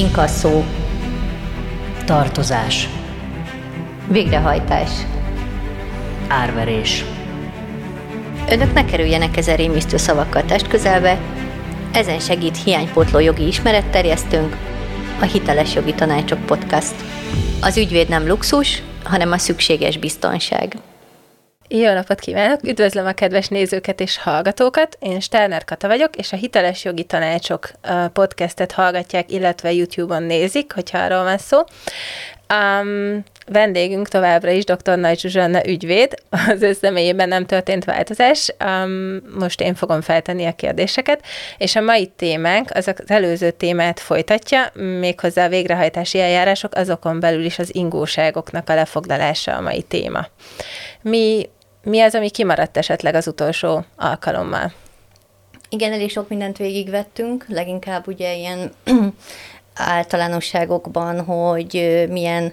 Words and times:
inkasszó, 0.00 0.64
tartozás, 2.04 2.88
végrehajtás, 4.08 4.90
árverés. 6.28 7.04
Önök 8.50 8.72
ne 8.72 8.84
kerüljenek 8.84 9.36
ezen 9.36 9.56
rémisztő 9.56 9.96
szavakkal 9.96 10.44
test 10.44 10.68
közelbe, 10.68 11.18
ezen 11.92 12.18
segít 12.18 12.62
hiánypótló 12.64 13.18
jogi 13.18 13.46
ismeretterjesztőnk, 13.46 14.56
a 15.20 15.24
Hiteles 15.24 15.74
Jogi 15.74 15.94
Tanácsok 15.94 16.46
Podcast. 16.46 16.94
Az 17.60 17.76
ügyvéd 17.76 18.08
nem 18.08 18.26
luxus, 18.26 18.82
hanem 19.04 19.32
a 19.32 19.38
szükséges 19.38 19.98
biztonság. 19.98 20.76
Jó 21.72 21.92
napot 21.92 22.20
kívánok! 22.20 22.62
Üdvözlöm 22.62 23.06
a 23.06 23.12
kedves 23.12 23.48
nézőket 23.48 24.00
és 24.00 24.18
hallgatókat! 24.18 24.96
Én 25.00 25.20
Sterner 25.20 25.64
Kata 25.64 25.88
vagyok, 25.88 26.16
és 26.16 26.32
a 26.32 26.36
Hiteles 26.36 26.84
Jogi 26.84 27.04
Tanácsok 27.04 27.70
podcastet 28.12 28.72
hallgatják, 28.72 29.32
illetve 29.32 29.72
YouTube-on 29.72 30.22
nézik, 30.22 30.72
hogyha 30.72 30.98
arról 30.98 31.22
van 31.22 31.38
szó. 31.38 31.58
Um, 32.54 33.24
vendégünk 33.46 34.08
továbbra 34.08 34.50
is 34.50 34.64
dr. 34.64 34.98
Nagy 34.98 35.20
Zsuzsanna 35.20 35.66
ügyvéd, 35.66 36.14
az 36.48 36.62
ő 36.62 36.72
személyében 36.72 37.28
nem 37.28 37.46
történt 37.46 37.84
változás. 37.84 38.54
Um, 38.64 39.20
most 39.38 39.60
én 39.60 39.74
fogom 39.74 40.00
feltenni 40.00 40.46
a 40.46 40.52
kérdéseket, 40.52 41.24
és 41.58 41.76
a 41.76 41.80
mai 41.80 42.06
témánk 42.16 42.70
az 42.74 42.88
az 42.88 43.10
előző 43.10 43.50
témát 43.50 44.00
folytatja, 44.00 44.70
méghozzá 44.74 45.44
a 45.44 45.48
végrehajtási 45.48 46.20
eljárások, 46.20 46.74
azokon 46.74 47.20
belül 47.20 47.44
is 47.44 47.58
az 47.58 47.74
ingóságoknak 47.74 48.68
a 48.68 48.74
lefoglalása 48.74 49.56
a 49.56 49.60
mai 49.60 49.82
téma. 49.82 50.26
Mi 51.02 51.48
mi 51.82 52.00
az, 52.00 52.14
ami 52.14 52.30
kimaradt 52.30 52.76
esetleg 52.76 53.14
az 53.14 53.26
utolsó 53.26 53.84
alkalommal? 53.96 54.72
Igen, 55.68 55.92
elég 55.92 56.10
sok 56.10 56.28
mindent 56.28 56.56
végigvettünk, 56.56 57.44
leginkább 57.48 58.08
ugye 58.08 58.34
ilyen 58.34 58.72
általánosságokban, 59.74 61.24
hogy 61.24 62.04
milyen 62.10 62.52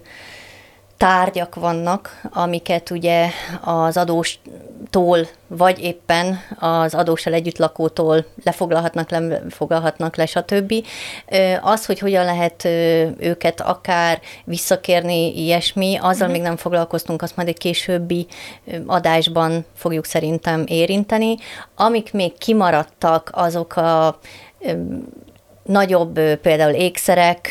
tárgyak 0.98 1.56
vannak, 1.56 2.22
amiket 2.34 2.90
ugye 2.90 3.30
az 3.62 3.98
adóstól, 3.98 5.28
vagy 5.48 5.80
éppen 5.80 6.40
az 6.60 6.94
adóssal 6.94 7.34
együtt 7.34 7.58
lakótól 7.58 8.26
lefoglalhatnak, 8.44 9.10
lefoglalhatnak 9.10 10.16
le, 10.16 10.26
stb. 10.26 10.74
Az, 11.62 11.86
hogy 11.86 12.00
hogyan 12.00 12.26
lehet 12.26 12.66
őket 13.20 13.62
akár 13.62 14.20
visszakérni, 14.44 15.44
ilyesmi, 15.44 15.96
azzal 15.96 16.12
uh-huh. 16.12 16.32
még 16.32 16.42
nem 16.42 16.58
foglalkoztunk, 16.58 17.22
azt 17.22 17.36
majd 17.36 17.48
egy 17.48 17.58
későbbi 17.58 18.28
adásban 18.86 19.66
fogjuk 19.76 20.06
szerintem 20.06 20.64
érinteni. 20.68 21.36
Amik 21.76 22.14
még 22.14 22.38
kimaradtak, 22.38 23.30
azok 23.34 23.76
a 23.76 24.20
nagyobb 25.68 26.20
például 26.20 26.74
ékszerek, 26.74 27.50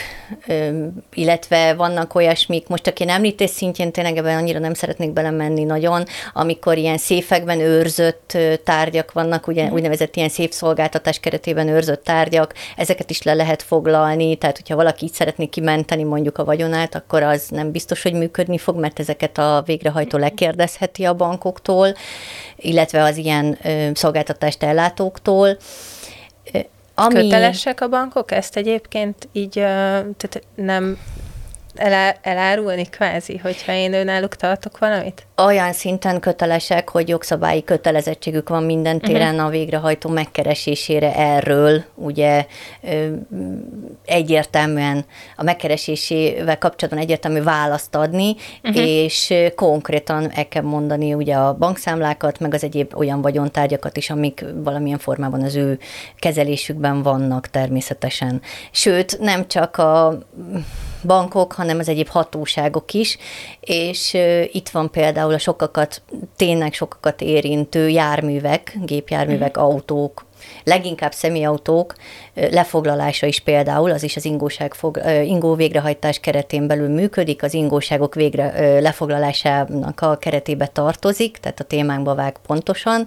illetve 1.15 1.75
vannak 1.75 2.15
olyasmik, 2.15 2.69
most 2.69 2.87
aki 2.87 3.05
említés 3.09 3.51
szintjén 3.51 3.93
tényleg 3.93 4.17
ebben 4.17 4.37
annyira 4.37 4.59
nem 4.59 4.75
szeretnék 4.75 5.13
belemenni 5.13 5.65
nagyon, 5.65 6.05
amikor 6.33 6.79
ilyen 6.79 6.99
széfekben 6.99 7.61
őrzött 7.61 8.39
tárgyak 8.65 9.13
vannak, 9.13 9.47
ugye, 9.47 9.69
mm. 9.69 9.73
úgynevezett 9.73 10.17
ilyen 10.17 10.31
szolgáltatás 10.51 11.21
keretében 11.21 11.69
őrzött 11.69 12.05
tárgyak, 12.05 12.55
ezeket 12.77 13.11
is 13.11 13.23
le 13.23 13.35
lehet 13.35 13.63
foglalni, 13.63 14.37
tehát 14.37 14.57
hogyha 14.57 14.77
valaki 14.77 15.05
így 15.05 15.13
szeretné 15.13 15.47
kimenteni 15.47 16.03
mondjuk 16.03 16.39
a 16.39 16.45
vagyonát, 16.45 16.95
akkor 16.95 17.23
az 17.23 17.47
nem 17.49 17.71
biztos, 17.71 18.03
hogy 18.03 18.13
működni 18.13 18.59
fog, 18.59 18.79
mert 18.79 18.99
ezeket 18.99 19.39
a 19.39 19.63
végrehajtó 19.67 20.19
lekérdezheti 20.19 21.05
a 21.05 21.15
bankoktól, 21.15 21.95
illetve 22.57 23.03
az 23.03 23.17
ilyen 23.17 23.59
szolgáltatást 23.95 24.63
ellátóktól. 24.63 25.57
Ami... 26.99 27.15
Kötelesek 27.15 27.81
a 27.81 27.89
bankok? 27.89 28.31
Ezt 28.31 28.57
egyébként 28.57 29.29
így 29.33 29.53
tehát 29.53 30.43
nem 30.55 30.99
elá, 31.79 32.17
elárulni 32.23 32.85
kvázi, 32.85 33.37
hogyha 33.37 33.73
én 33.73 33.95
önálluk 33.95 34.37
tartok 34.37 34.79
valamit? 34.79 35.27
Olyan 35.37 35.73
szinten 35.73 36.21
kötelesek, 36.21 36.89
hogy 36.89 37.09
jogszabályi 37.09 37.65
kötelezettségük 37.65 38.49
van 38.49 38.63
minden 38.63 38.97
mhm. 38.97 39.05
téren 39.05 39.35
uh-huh. 39.35 39.47
a 39.47 39.51
végrehajtó 39.51 40.11
megkeresésére 40.11 41.15
erről, 41.15 41.85
ugye 41.95 42.47
egyértelműen 44.05 45.05
a 45.37 45.43
megkeresésével 45.43 46.59
kapcsolatban 46.59 47.03
egyértelmű 47.03 47.43
választ 47.43 47.95
adni, 47.95 48.35
uh-huh. 48.63 48.87
és 48.87 49.35
konkrétan 49.55 50.31
el 50.35 50.49
kell 50.49 50.63
mondani 50.63 51.15
ugye 51.15 51.35
a 51.35 51.55
bankszámlákat, 51.55 52.41
meg 52.41 52.55
az 52.55 52.65
egyéb 52.65 52.95
olyan 52.95 53.23
vagyontárgyakat 53.23 53.97
is, 53.97 54.11
amik 54.11 54.45
valamilyen 54.55 54.99
formában 54.99 55.43
az 55.43 55.55
ő 55.55 55.79
kezelésükben 56.19 57.03
vannak 57.03 57.49
természetesen. 57.49 58.43
Sőt, 58.71 59.19
nem 59.19 59.49
csak 59.49 59.77
a 59.77 60.19
bankok, 61.07 61.53
hanem 61.53 61.79
az 61.79 61.89
egyéb 61.89 62.09
hatóságok 62.09 62.93
is, 62.93 63.19
és 63.61 64.17
itt 64.53 64.69
van 64.69 64.91
például 64.91 65.35
a 65.35 65.39
sokakat, 65.39 66.03
tényleg 66.37 66.73
sokakat 66.73 67.21
érintő 67.21 67.89
járművek, 67.89 68.77
gépjárművek, 68.85 69.59
mm. 69.59 69.63
autók, 69.63 70.25
leginkább 70.65 71.13
személyautók 71.13 71.95
lefoglalása 72.35 73.27
is 73.27 73.41
például, 73.41 73.91
az 73.91 74.03
is 74.03 74.17
az 74.17 74.25
ingóság 74.25 74.75
fog, 74.75 75.01
ingó 75.25 75.55
végrehajtás 75.55 76.21
keretén 76.21 76.67
belül 76.67 76.89
működik, 76.89 77.43
az 77.43 77.55
ingóságok 77.55 78.15
végre 78.15 78.81
lefoglalásának 78.81 80.01
a 80.01 80.17
keretébe 80.17 80.67
tartozik, 80.67 81.37
tehát 81.37 81.61
a 81.61 81.65
témánkba 81.65 82.15
vág 82.15 82.37
pontosan. 82.47 83.07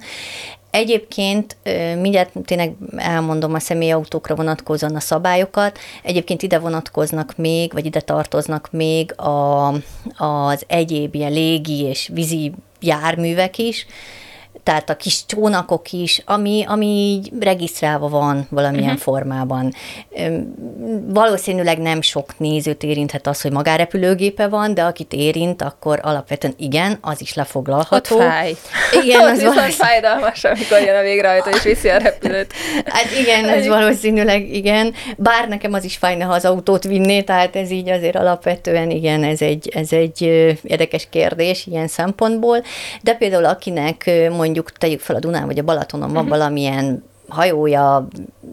Egyébként 0.71 1.57
mindjárt 1.99 2.31
tényleg 2.45 2.73
elmondom 2.95 3.53
a 3.53 3.59
személyautókra 3.59 4.35
vonatkozóan 4.35 4.95
a 4.95 4.99
szabályokat. 4.99 5.79
Egyébként 6.03 6.41
ide 6.41 6.59
vonatkoznak 6.59 7.33
még, 7.37 7.73
vagy 7.73 7.85
ide 7.85 8.01
tartoznak 8.01 8.67
még 8.71 9.19
a, 9.19 9.67
az 10.17 10.63
egyéb 10.67 11.15
ilyen 11.15 11.31
légi 11.31 11.81
és 11.83 12.09
vízi 12.13 12.51
járművek 12.79 13.57
is, 13.57 13.85
tehát 14.63 14.89
a 14.89 14.95
kis 14.95 15.25
csónakok 15.25 15.91
is, 15.91 16.21
ami, 16.25 16.63
ami 16.67 16.85
így 16.85 17.31
regisztrálva 17.39 18.09
van 18.09 18.47
valamilyen 18.49 18.85
uh-huh. 18.85 19.01
formában. 19.01 19.73
Valószínűleg 21.05 21.77
nem 21.77 22.01
sok 22.01 22.39
nézőt 22.39 22.83
érinthet 22.83 23.27
az, 23.27 23.41
hogy 23.41 23.51
magárepülőgépe 23.51 24.47
van, 24.47 24.73
de 24.73 24.83
akit 24.83 25.13
érint, 25.13 25.61
akkor 25.61 25.99
alapvetően 26.01 26.53
igen, 26.57 26.97
az 27.01 27.21
is 27.21 27.33
lefoglalható. 27.33 28.15
Ott 28.15 28.21
fáj. 28.21 28.53
Igen, 29.03 29.27
az 29.31 29.37
viszont 29.41 29.73
fájdalmas, 29.73 30.43
amikor 30.43 30.79
jön 30.85 30.95
a 30.95 31.01
végrehajtó 31.01 31.49
és 31.49 31.61
viszi 31.61 31.89
a 31.89 31.97
repülőt. 31.97 32.53
Hát 32.85 33.05
igen, 33.21 33.49
ez 33.49 33.67
valószínűleg 33.67 34.53
igen. 34.53 34.93
Bár 35.17 35.47
nekem 35.47 35.73
az 35.73 35.83
is 35.83 35.97
fájna, 35.97 36.25
ha 36.25 36.33
az 36.33 36.45
autót 36.45 36.83
vinné, 36.83 37.21
tehát 37.21 37.55
ez 37.55 37.71
így 37.71 37.89
azért 37.89 38.15
alapvetően 38.15 38.89
igen, 38.89 39.23
ez 39.23 39.41
egy, 39.41 39.69
ez 39.75 39.91
egy 39.91 40.21
érdekes 40.63 41.07
kérdés 41.09 41.65
ilyen 41.65 41.87
szempontból. 41.87 42.63
De 43.01 43.13
például 43.13 43.45
akinek 43.45 44.11
mondjuk 44.29 44.48
mondjuk 44.49 44.77
tegyük 44.77 44.99
fel 44.99 45.15
a 45.15 45.19
Dunán 45.19 45.45
vagy 45.45 45.59
a 45.59 45.63
Balatonon 45.63 46.13
van 46.13 46.23
uh-huh. 46.23 46.37
valamilyen 46.37 47.03
hajója, 47.27 48.07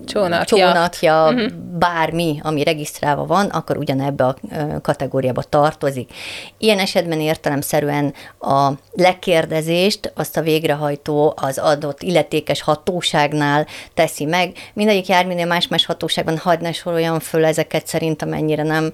csónakja, 0.07 0.59
csónakja 0.59 1.29
uh-huh. 1.29 1.53
bármi, 1.79 2.41
ami 2.43 2.62
regisztrálva 2.62 3.27
van, 3.27 3.47
akkor 3.47 3.77
ugyanebbe 3.77 4.25
a 4.25 4.37
kategóriába 4.83 5.43
tartozik. 5.43 6.11
Ilyen 6.59 6.79
esetben 6.79 7.21
értelemszerűen 7.21 8.15
a 8.41 8.71
lekérdezést 8.93 10.12
azt 10.15 10.37
a 10.37 10.43
végrehajtó 10.43 11.35
az 11.37 11.59
adott 11.59 12.03
illetékes 12.03 12.62
hatóságnál 12.62 13.67
teszi 13.95 14.25
meg. 14.25 14.53
Mindegyik 14.75 15.06
járműnél 15.06 15.47
más-más 15.47 15.87
hatóságban 15.87 16.39
hagyd 16.39 16.61
ne 16.62 16.73
soroljon 16.73 17.21
föl 17.21 17.45
ezeket, 17.45 17.87
szerintem 17.87 18.33
ennyire 18.33 18.62
nem 18.62 18.93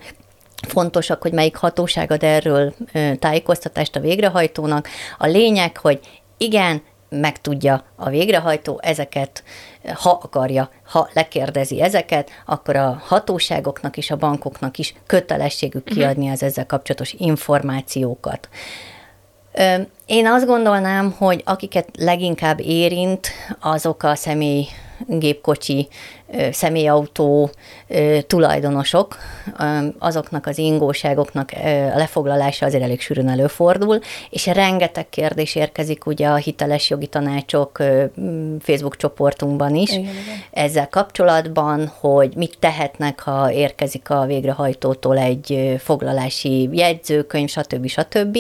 fontosak, 0.69 1.23
hogy 1.23 1.33
melyik 1.33 1.57
hatóság 1.57 2.11
ad 2.11 2.23
erről 2.23 2.75
tájékoztatást 3.19 3.97
a 3.97 4.01
végrehajtónak. 4.01 4.89
A 5.19 5.27
lényeg, 5.27 5.77
hogy 5.77 6.01
igen, 6.37 6.83
megtudja 7.21 7.85
a 7.97 8.09
végrehajtó 8.09 8.81
ezeket, 8.83 9.43
ha 9.95 10.11
akarja, 10.23 10.71
ha 10.85 11.09
lekérdezi 11.13 11.83
ezeket, 11.83 12.31
akkor 12.47 12.77
a 12.77 13.03
hatóságoknak 13.05 13.97
és 13.97 14.11
a 14.11 14.17
bankoknak 14.17 14.79
is 14.79 14.95
kötelességük 15.07 15.85
mhm. 15.85 15.95
kiadni 15.95 16.29
az 16.29 16.43
ezzel 16.43 16.67
kapcsolatos 16.67 17.13
információkat. 17.19 18.49
Én 20.07 20.27
azt 20.27 20.47
gondolnám, 20.47 21.15
hogy 21.19 21.43
akiket 21.45 21.89
leginkább 21.99 22.61
érint, 22.61 23.29
azok 23.61 24.03
a 24.03 24.15
személy 24.15 24.67
gépkocsi, 25.07 25.89
személyautó 26.51 27.51
tulajdonosok, 28.27 29.17
azoknak 29.99 30.47
az 30.47 30.59
ingóságoknak 30.59 31.51
a 31.95 31.97
lefoglalása 31.97 32.67
azért 32.67 32.83
elég 32.83 33.01
sűrűn 33.01 33.29
előfordul, 33.29 33.99
és 34.31 34.47
rengeteg 34.47 35.09
kérdés 35.09 35.55
érkezik 35.55 36.07
ugye 36.07 36.29
a 36.29 36.35
hiteles 36.35 36.91
jogi 36.91 37.07
tanácsok 37.07 37.83
Facebook 38.61 38.97
csoportunkban 38.97 39.75
is 39.75 39.91
igen, 39.91 40.03
igen. 40.03 40.43
ezzel 40.51 40.89
kapcsolatban, 40.89 41.93
hogy 42.01 42.33
mit 42.37 42.57
tehetnek, 42.59 43.21
ha 43.21 43.53
érkezik 43.53 44.11
a 44.11 44.25
végrehajtótól 44.27 45.19
egy 45.19 45.75
foglalási 45.79 46.69
jegyzőkönyv, 46.73 47.49
stb. 47.49 47.87
stb. 47.87 48.39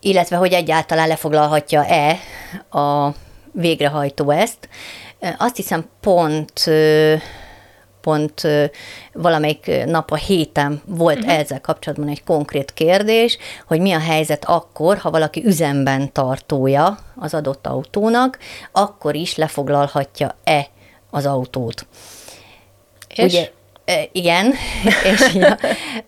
Illetve, 0.00 0.36
hogy 0.36 0.52
egyáltalán 0.52 1.08
lefoglalhatja-e 1.08 2.18
a 2.80 3.14
végrehajtó 3.52 4.30
ezt. 4.30 4.68
Azt 5.38 5.56
hiszem 5.56 5.88
pont 6.00 6.70
pont 8.00 8.42
valamelyik 9.12 9.84
nap 9.86 10.10
a 10.10 10.16
héten 10.16 10.82
volt 10.84 11.18
uh-huh. 11.18 11.38
ezzel 11.38 11.60
kapcsolatban 11.60 12.08
egy 12.08 12.24
konkrét 12.24 12.72
kérdés, 12.72 13.38
hogy 13.66 13.80
mi 13.80 13.92
a 13.92 13.98
helyzet 13.98 14.44
akkor, 14.44 14.98
ha 14.98 15.10
valaki 15.10 15.44
üzemben 15.44 16.12
tartója 16.12 16.98
az 17.16 17.34
adott 17.34 17.66
autónak, 17.66 18.38
akkor 18.72 19.14
is 19.14 19.36
lefoglalhatja-e 19.36 20.66
az 21.10 21.26
autót. 21.26 21.86
És? 23.14 23.24
Ugye, 23.24 23.50
igen, 24.12 24.54
és 25.12 25.34
ja, 25.34 25.58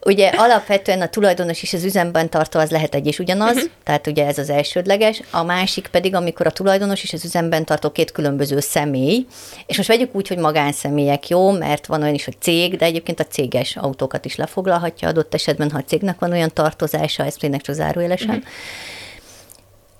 ugye 0.05 0.29
alapvetően 0.29 1.00
a 1.00 1.09
tulajdonos 1.09 1.62
és 1.62 1.73
az 1.73 1.85
üzemben 1.85 2.31
tartó 2.31 2.61
az 2.61 2.71
lehet 2.71 2.94
egy 2.94 3.06
és 3.06 3.19
ugyanaz, 3.19 3.56
uh-huh. 3.56 3.71
tehát 3.85 4.06
ugye 4.06 4.27
ez 4.27 4.38
az 4.38 4.50
elsődleges, 4.50 5.23
a 5.31 5.43
másik 5.43 5.87
pedig, 5.87 6.15
amikor 6.15 6.47
a 6.47 6.50
tulajdonos 6.50 7.03
és 7.03 7.12
az 7.12 7.25
üzemben 7.25 7.65
tartó 7.65 7.91
két 7.91 8.12
különböző 8.12 8.61
személy, 8.61 9.27
és 9.67 9.77
most 9.77 9.88
vegyük 9.88 10.15
úgy, 10.15 10.29
hogy 10.29 10.38
magánszemélyek, 10.38 11.29
jó, 11.29 11.50
mert 11.50 11.87
van 11.87 12.03
olyan 12.03 12.15
is, 12.15 12.25
hogy 12.25 12.37
cég, 12.41 12.77
de 12.77 12.85
egyébként 12.85 13.21
a 13.21 13.27
céges 13.27 13.77
autókat 13.77 14.25
is 14.25 14.37
lefoglalhatja 14.37 15.09
adott 15.09 15.35
esetben, 15.35 15.71
ha 15.71 15.79
a 15.79 15.85
cégnek 15.85 16.19
van 16.19 16.33
olyan 16.33 16.50
tartozása, 16.53 17.25
ezt 17.25 17.38
tényleg 17.38 17.61
csak 17.61 17.75
zárójelesen. 17.75 18.44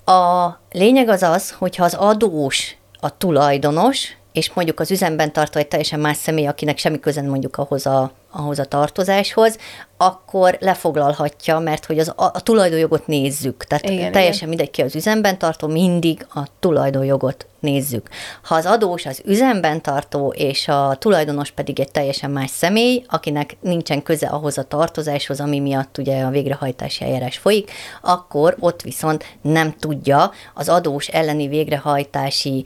Uh-huh. 0.05 0.17
A 0.17 0.61
lényeg 0.71 1.09
az 1.09 1.23
az, 1.23 1.51
hogyha 1.51 1.85
az 1.85 1.95
adós 1.95 2.77
a 3.01 3.17
tulajdonos, 3.17 4.17
és 4.33 4.53
mondjuk 4.55 4.81
az 4.81 4.91
üzemben 4.91 5.33
tartó 5.33 5.59
egy 5.59 5.69
teljesen 5.69 6.01
más 6.01 6.17
személy, 6.17 6.47
akinek 6.47 6.79
semmi 6.79 7.01
köze 7.01 7.23
mondjuk 7.23 7.57
ahhoz 7.57 7.87
a 7.87 8.13
ahhoz 8.31 8.59
a 8.59 8.65
tartozáshoz, 8.65 9.59
akkor 9.97 10.57
lefoglalhatja, 10.61 11.59
mert 11.59 11.87
hogy 11.87 11.99
az, 11.99 12.09
a, 12.09 12.25
a 12.25 12.41
tulajdonjogot 12.43 13.07
nézzük. 13.07 13.65
Tehát 13.65 13.89
igen, 13.89 14.13
teljesen 14.13 14.37
igen. 14.37 14.49
mindegy 14.49 14.71
ki 14.71 14.83
az 14.83 14.95
üzemben 14.95 15.39
tartó, 15.39 15.69
mindig 15.69 16.27
a 16.35 16.41
tulajdonjogot 16.61 17.47
nézzük. 17.61 18.09
Ha 18.43 18.55
az 18.55 18.67
adós 18.67 19.07
az 19.07 19.23
üzemben 19.25 19.83
tartó, 19.83 20.33
és 20.37 20.69
a 20.69 20.97
tulajdonos 20.99 21.51
pedig 21.51 21.81
egy 21.81 21.91
teljesen 21.91 22.31
más 22.31 22.51
személy, 22.51 23.05
akinek 23.09 23.57
nincsen 23.61 24.03
köze 24.03 24.27
ahhoz 24.27 24.59
a 24.59 24.65
tartozáshoz, 24.65 25.41
ami 25.41 25.59
miatt 25.59 25.99
ugye 25.99 26.23
a 26.23 26.31
végrehajtási 26.31 27.05
eljárás 27.05 27.39
folyik, 27.39 27.71
akkor 28.03 28.57
ott 28.59 28.83
viszont 28.83 29.25
nem 29.41 29.75
tudja 29.79 30.31
az 30.55 30.69
adós 30.69 31.09
elleni 31.09 31.49
végrehajtási 31.49 32.65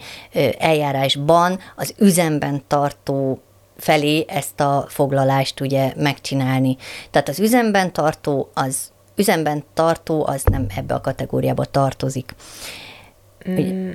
eljárásban 0.59 1.59
az 1.77 1.95
üzemben 1.99 2.63
tartó 2.67 3.43
felé 3.77 4.25
ezt 4.29 4.61
a 4.61 4.87
foglalást 4.89 5.61
ugye 5.61 5.93
megcsinálni. 5.97 6.77
Tehát 7.11 7.29
az 7.29 7.41
üzemben 7.41 7.93
tartó, 7.93 8.51
az 8.55 8.93
üzemben 9.17 9.65
tartó, 9.75 10.27
az 10.27 10.43
nem 10.45 10.67
ebbe 10.77 10.95
a 10.95 11.01
kategóriába 11.01 11.65
tartozik. 11.65 12.35
Mm, 13.51 13.91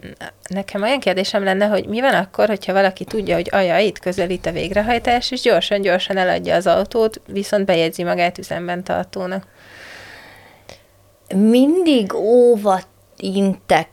nekem 0.49 0.81
olyan 0.81 0.99
kérdésem 0.99 1.43
lenne, 1.43 1.65
hogy 1.65 1.87
mi 1.87 2.01
van 2.01 2.13
akkor, 2.13 2.47
hogyha 2.47 2.73
valaki 2.73 3.03
tudja, 3.03 3.35
hogy 3.35 3.49
aja, 3.51 3.77
itt 3.77 3.99
közelít 3.99 4.45
a 4.45 4.51
végrehajtás, 4.51 5.31
és 5.31 5.41
gyorsan-gyorsan 5.41 6.17
eladja 6.17 6.55
az 6.55 6.67
autót, 6.67 7.21
viszont 7.27 7.65
bejegyzi 7.65 8.03
magát 8.03 8.37
üzemben 8.37 8.83
tartónak? 8.83 9.47
Mindig 11.35 12.13
óvat 12.13 12.87
intek 13.19 13.89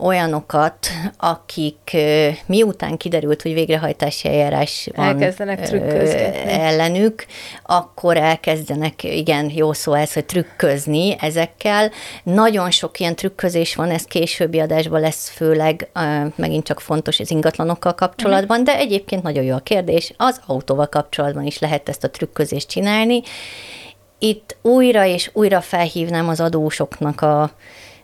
olyanokat, 0.00 0.86
akik 1.16 1.96
miután 2.46 2.96
kiderült, 2.96 3.42
hogy 3.42 3.52
végrehajtási 3.52 4.28
eljárás 4.28 4.88
van 4.94 5.06
elkezdenek 5.06 5.72
ellenük, 6.46 7.26
akkor 7.62 8.16
elkezdenek, 8.16 9.02
igen, 9.02 9.50
jó 9.54 9.72
szó 9.72 9.92
ez, 9.92 10.12
hogy 10.12 10.24
trükközni 10.24 11.16
ezekkel. 11.20 11.90
Nagyon 12.22 12.70
sok 12.70 13.00
ilyen 13.00 13.14
trükközés 13.14 13.74
van, 13.74 13.90
ez 13.90 14.04
későbbi 14.04 14.60
adásban 14.60 15.00
lesz 15.00 15.28
főleg, 15.28 15.88
megint 16.34 16.64
csak 16.64 16.80
fontos 16.80 17.20
az 17.20 17.30
ingatlanokkal 17.30 17.94
kapcsolatban, 17.94 18.64
de 18.64 18.76
egyébként 18.76 19.22
nagyon 19.22 19.44
jó 19.44 19.54
a 19.54 19.58
kérdés, 19.58 20.12
az 20.16 20.40
autóval 20.46 20.88
kapcsolatban 20.88 21.44
is 21.44 21.58
lehet 21.58 21.88
ezt 21.88 22.04
a 22.04 22.10
trükközést 22.10 22.68
csinálni. 22.68 23.22
Itt 24.18 24.56
újra 24.62 25.04
és 25.04 25.30
újra 25.32 25.60
felhívnám 25.60 26.28
az 26.28 26.40
adósoknak 26.40 27.20
a 27.20 27.50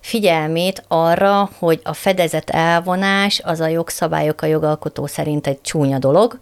figyelmét 0.05 0.85
arra, 0.89 1.51
hogy 1.59 1.81
a 1.85 1.93
fedezet 1.93 2.51
elvonás 2.51 3.41
az 3.45 3.61
a 3.61 3.67
jogszabályok, 3.67 4.43
a 4.43 4.47
jogalkotó 4.47 5.07
szerint 5.07 5.47
egy 5.47 5.61
csúnya 5.61 5.99
dolog, 5.99 6.39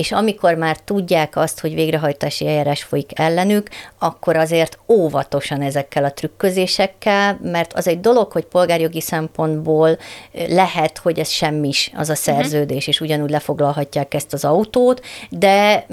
és 0.00 0.12
amikor 0.12 0.54
már 0.54 0.76
tudják 0.76 1.36
azt, 1.36 1.60
hogy 1.60 1.74
végrehajtási 1.74 2.46
eljárás 2.46 2.82
folyik 2.82 3.18
ellenük, 3.18 3.68
akkor 3.98 4.36
azért 4.36 4.78
óvatosan 4.88 5.62
ezekkel 5.62 6.04
a 6.04 6.12
trükközésekkel, 6.12 7.38
mert 7.42 7.72
az 7.72 7.88
egy 7.88 8.00
dolog, 8.00 8.32
hogy 8.32 8.44
polgárjogi 8.44 9.00
szempontból 9.00 9.98
lehet, 10.48 10.98
hogy 10.98 11.18
ez 11.18 11.28
semmis 11.28 11.90
az 11.96 12.08
a 12.08 12.12
mhm. 12.12 12.20
szerződés, 12.20 12.86
és 12.86 13.00
ugyanúgy 13.00 13.30
lefoglalhatják 13.30 14.14
ezt 14.14 14.32
az 14.32 14.44
autót, 14.44 15.04
de 15.30 15.86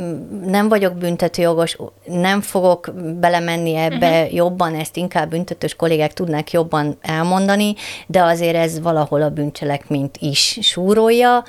nem 0.46 0.70
vagyok 0.70 0.98
büntetőjogos, 0.98 1.78
nem 2.06 2.42
fogok 2.42 2.94
belemenni 3.20 3.76
ebbe 3.76 4.22
uh-huh. 4.22 4.34
jobban, 4.34 4.76
ezt 4.76 4.98
inkább 4.98 5.30
büntetős 5.30 5.76
kollégák 5.76 6.14
tudnák 6.14 6.52
jobban 6.52 6.98
elmondani, 7.02 7.74
de 8.08 8.24
azért 8.24 8.56
ez 8.56 8.80
valahol 8.80 9.22
a 9.22 9.30
bűncselekményt 9.30 10.18
is 10.20 10.58
súrolja, 10.62 11.44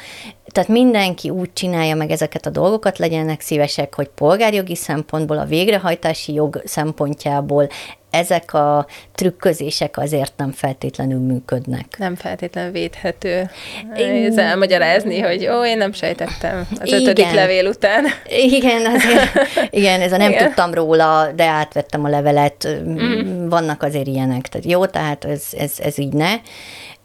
tehát 0.52 0.68
mindenki 0.68 1.30
úgy 1.30 1.52
csinálja 1.52 1.94
meg 1.94 2.10
ezeket 2.10 2.46
a 2.48 2.50
dolgokat, 2.50 2.98
legyenek 2.98 3.40
szívesek, 3.40 3.94
hogy 3.94 4.08
polgárjogi 4.08 4.74
szempontból, 4.74 5.38
a 5.38 5.44
végrehajtási 5.44 6.32
jog 6.32 6.62
szempontjából 6.64 7.68
ezek 8.10 8.54
a 8.54 8.86
trükközések 9.14 9.98
azért 9.98 10.32
nem 10.36 10.52
feltétlenül 10.52 11.18
működnek. 11.18 11.98
Nem 11.98 12.14
feltétlenül 12.14 12.72
védhető. 12.72 13.50
Ez 13.94 14.36
elmagyarázni, 14.36 15.20
hogy 15.20 15.46
ó, 15.46 15.64
én 15.64 15.76
nem 15.76 15.92
sejtettem 15.92 16.66
az 16.80 16.86
igen. 16.86 17.00
ötödik 17.00 17.30
levél 17.30 17.66
után. 17.66 18.04
Igen, 18.28 18.86
azért, 18.86 19.48
igen, 19.70 20.00
ez 20.00 20.12
a 20.12 20.16
nem 20.16 20.30
igen. 20.30 20.46
tudtam 20.46 20.74
róla, 20.74 21.32
de 21.36 21.44
átvettem 21.44 22.04
a 22.04 22.08
levelet, 22.08 22.68
mm. 22.68 23.48
vannak 23.48 23.82
azért 23.82 24.06
ilyenek. 24.06 24.48
Tehát 24.48 24.66
jó, 24.66 24.86
tehát 24.86 25.24
ez, 25.24 25.42
ez, 25.58 25.72
ez 25.78 25.98
így 25.98 26.12
ne. 26.12 26.30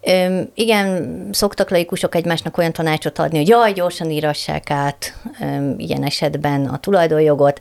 Üm, 0.07 0.49
igen, 0.53 1.27
szoktak 1.31 1.69
laikusok 1.69 2.15
egymásnak 2.15 2.57
olyan 2.57 2.73
tanácsot 2.73 3.19
adni, 3.19 3.37
hogy 3.37 3.47
jaj, 3.47 3.73
gyorsan 3.73 4.09
írassák 4.09 4.69
át 4.69 5.13
üm, 5.41 5.75
ilyen 5.77 6.03
esetben 6.03 6.65
a 6.65 6.79
tulajdonjogot. 6.79 7.59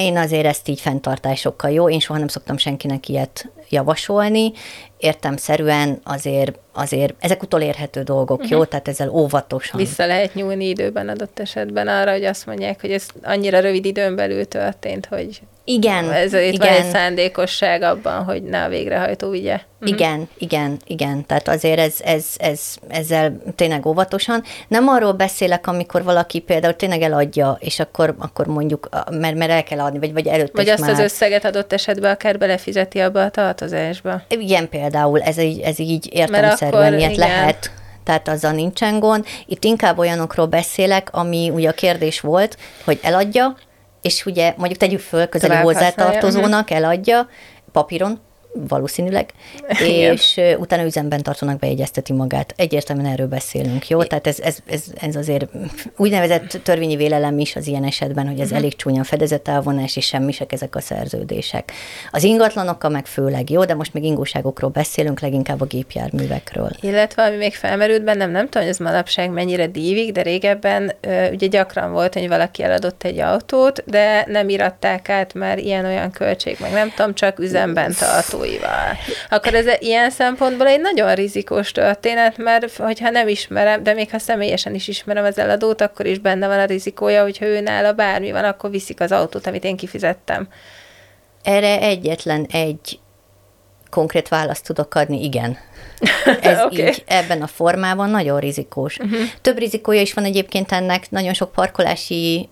Én 0.00 0.16
azért 0.16 0.46
ezt 0.46 0.68
így 0.68 0.80
fenntartásokkal 0.80 1.70
jó, 1.70 1.90
én 1.90 2.00
soha 2.00 2.18
nem 2.18 2.28
szoktam 2.28 2.56
senkinek 2.56 3.08
ilyet 3.08 3.50
javasolni, 3.68 4.52
értemszerűen 4.98 6.00
azért, 6.04 6.58
azért 6.72 7.14
ezek 7.18 7.42
utolérhető 7.42 8.02
dolgok, 8.02 8.38
uh-huh. 8.38 8.50
jó? 8.50 8.64
Tehát 8.64 8.88
ezzel 8.88 9.08
óvatosan. 9.08 9.80
Vissza 9.80 10.06
lehet 10.06 10.34
nyúlni 10.34 10.68
időben 10.68 11.08
adott 11.08 11.38
esetben 11.38 11.88
arra, 11.88 12.12
hogy 12.12 12.24
azt 12.24 12.46
mondják, 12.46 12.80
hogy 12.80 12.92
ez 12.92 13.06
annyira 13.22 13.60
rövid 13.60 13.84
időn 13.84 14.16
belül 14.16 14.44
történt, 14.44 15.06
hogy 15.06 15.40
igen, 15.68 16.12
ez 16.12 16.32
itt 16.32 16.52
igen. 16.52 16.68
van 16.68 16.76
egy 16.76 16.90
szándékosság 16.90 17.82
abban, 17.82 18.24
hogy 18.24 18.42
ne 18.42 18.64
a 18.64 18.68
végrehajtó 18.68 19.30
vigye. 19.30 19.60
Uh-huh. 19.80 19.88
Igen, 19.88 20.28
igen, 20.38 20.78
igen. 20.86 21.26
Tehát 21.26 21.48
azért 21.48 21.78
ez, 21.78 21.94
ez, 22.04 22.24
ez, 22.36 22.60
ezzel 22.88 23.42
tényleg 23.56 23.86
óvatosan. 23.86 24.42
Nem 24.68 24.88
arról 24.88 25.12
beszélek, 25.12 25.66
amikor 25.66 26.02
valaki 26.04 26.38
például 26.38 26.76
tényleg 26.76 27.02
eladja, 27.02 27.56
és 27.60 27.80
akkor, 27.80 28.14
akkor 28.18 28.46
mondjuk, 28.46 28.88
mert, 29.10 29.36
mert 29.36 29.50
el 29.50 29.62
kell 29.62 29.80
adni, 29.80 29.98
vagy, 29.98 30.12
vagy 30.12 30.26
előtte 30.26 30.52
Vagy 30.54 30.68
azt 30.68 30.80
már. 30.80 30.90
az 30.90 30.98
összeget 30.98 31.44
adott 31.44 31.72
esetben 31.72 32.12
akár 32.12 32.38
belefizeti 32.38 32.98
abba 32.98 33.22
a 33.22 33.30
tartozásba. 33.30 34.22
Igen, 34.28 34.68
például, 34.68 35.20
ez 35.20 35.38
így, 35.38 35.60
ez 35.60 35.78
így 35.78 36.08
értelmszerűen 36.12 36.98
ilyet 36.98 37.12
igen. 37.12 37.28
lehet 37.28 37.70
tehát 38.04 38.28
azzal 38.28 38.52
nincsen 38.52 38.98
gond. 38.98 39.24
Itt 39.46 39.64
inkább 39.64 39.98
olyanokról 39.98 40.46
beszélek, 40.46 41.08
ami 41.12 41.50
ugye 41.50 41.68
a 41.68 41.72
kérdés 41.72 42.20
volt, 42.20 42.56
hogy 42.84 42.98
eladja, 43.02 43.56
és 44.02 44.26
ugye 44.26 44.54
mondjuk 44.56 44.78
tegyük 44.78 45.00
föl 45.00 45.26
közeli 45.26 45.54
hozzátartozónak, 45.54 46.70
eladja 46.70 47.28
papíron, 47.72 48.20
valószínűleg, 48.52 49.30
Igen. 49.68 50.12
és 50.12 50.40
utána 50.58 50.84
üzemben 50.84 51.22
tartónak 51.22 51.58
bejegyezteti 51.58 52.12
magát. 52.12 52.54
Egyértelműen 52.56 53.12
erről 53.12 53.26
beszélünk, 53.26 53.88
jó? 53.88 54.02
Tehát 54.02 54.26
ez, 54.26 54.40
ez, 54.40 54.58
ez, 54.66 54.84
ez 55.00 55.16
azért 55.16 55.46
úgynevezett 55.96 56.60
törvényi 56.62 56.96
vélelem 56.96 57.38
is 57.38 57.56
az 57.56 57.66
ilyen 57.66 57.84
esetben, 57.84 58.26
hogy 58.26 58.38
ez 58.38 58.44
uh-huh. 58.44 58.58
elég 58.58 58.76
csúnya 58.76 59.04
fedezet 59.04 59.48
elvonás, 59.48 59.96
és 59.96 60.06
semmisek 60.06 60.52
ezek 60.52 60.76
a 60.76 60.80
szerződések. 60.80 61.72
Az 62.10 62.22
ingatlanokkal 62.22 62.90
meg 62.90 63.06
főleg 63.06 63.50
jó, 63.50 63.64
de 63.64 63.74
most 63.74 63.92
még 63.92 64.04
ingóságokról 64.04 64.70
beszélünk, 64.70 65.20
leginkább 65.20 65.60
a 65.60 65.64
gépjárművekről. 65.64 66.70
Illetve 66.80 67.22
ami 67.22 67.36
még 67.36 67.54
felmerült 67.54 68.04
bennem, 68.04 68.30
nem 68.30 68.44
tudom, 68.44 68.62
hogy 68.62 68.72
ez 68.72 68.78
manapság 68.78 69.30
mennyire 69.30 69.66
dívik, 69.66 70.12
de 70.12 70.22
régebben 70.22 70.92
ugye 71.32 71.46
gyakran 71.46 71.92
volt, 71.92 72.14
hogy 72.14 72.28
valaki 72.28 72.62
eladott 72.62 73.02
egy 73.04 73.18
autót, 73.18 73.82
de 73.86 74.24
nem 74.28 74.48
iratták 74.48 75.08
át 75.08 75.34
már 75.34 75.58
ilyen-olyan 75.58 76.10
költség, 76.10 76.56
meg 76.60 76.72
nem 76.72 76.92
tudom, 76.96 77.14
csak 77.14 77.38
üzemben 77.38 77.94
tartó 77.98 78.37
fogyasztóival. 78.38 78.96
Akkor 79.30 79.54
ez 79.54 79.66
ilyen 79.78 80.10
szempontból 80.10 80.66
egy 80.66 80.80
nagyon 80.80 81.14
rizikós 81.14 81.72
történet, 81.72 82.36
mert 82.36 82.76
hogyha 82.76 83.10
nem 83.10 83.28
ismerem, 83.28 83.82
de 83.82 83.92
még 83.92 84.10
ha 84.10 84.18
személyesen 84.18 84.74
is 84.74 84.88
ismerem 84.88 85.24
az 85.24 85.38
eladót, 85.38 85.80
akkor 85.80 86.06
is 86.06 86.18
benne 86.18 86.46
van 86.46 86.58
a 86.58 86.64
rizikója, 86.64 87.22
hogyha 87.22 87.44
ő 87.44 87.60
nála 87.60 87.92
bármi 87.92 88.32
van, 88.32 88.44
akkor 88.44 88.70
viszik 88.70 89.00
az 89.00 89.12
autót, 89.12 89.46
amit 89.46 89.64
én 89.64 89.76
kifizettem. 89.76 90.48
Erre 91.42 91.80
egyetlen 91.80 92.46
egy 92.50 92.98
konkrét 93.90 94.28
választ 94.28 94.66
tudok 94.66 94.94
adni, 94.94 95.24
igen. 95.24 95.58
Ez 96.40 96.58
okay. 96.64 96.86
így 96.86 97.04
ebben 97.06 97.42
a 97.42 97.46
formában 97.46 98.10
nagyon 98.10 98.40
rizikós. 98.40 98.98
Uh-huh. 98.98 99.18
Több 99.40 99.58
rizikója 99.58 100.00
is 100.00 100.12
van 100.12 100.24
egyébként 100.24 100.72
ennek, 100.72 101.10
nagyon 101.10 101.32
sok 101.34 101.52
parkolási 101.52 102.48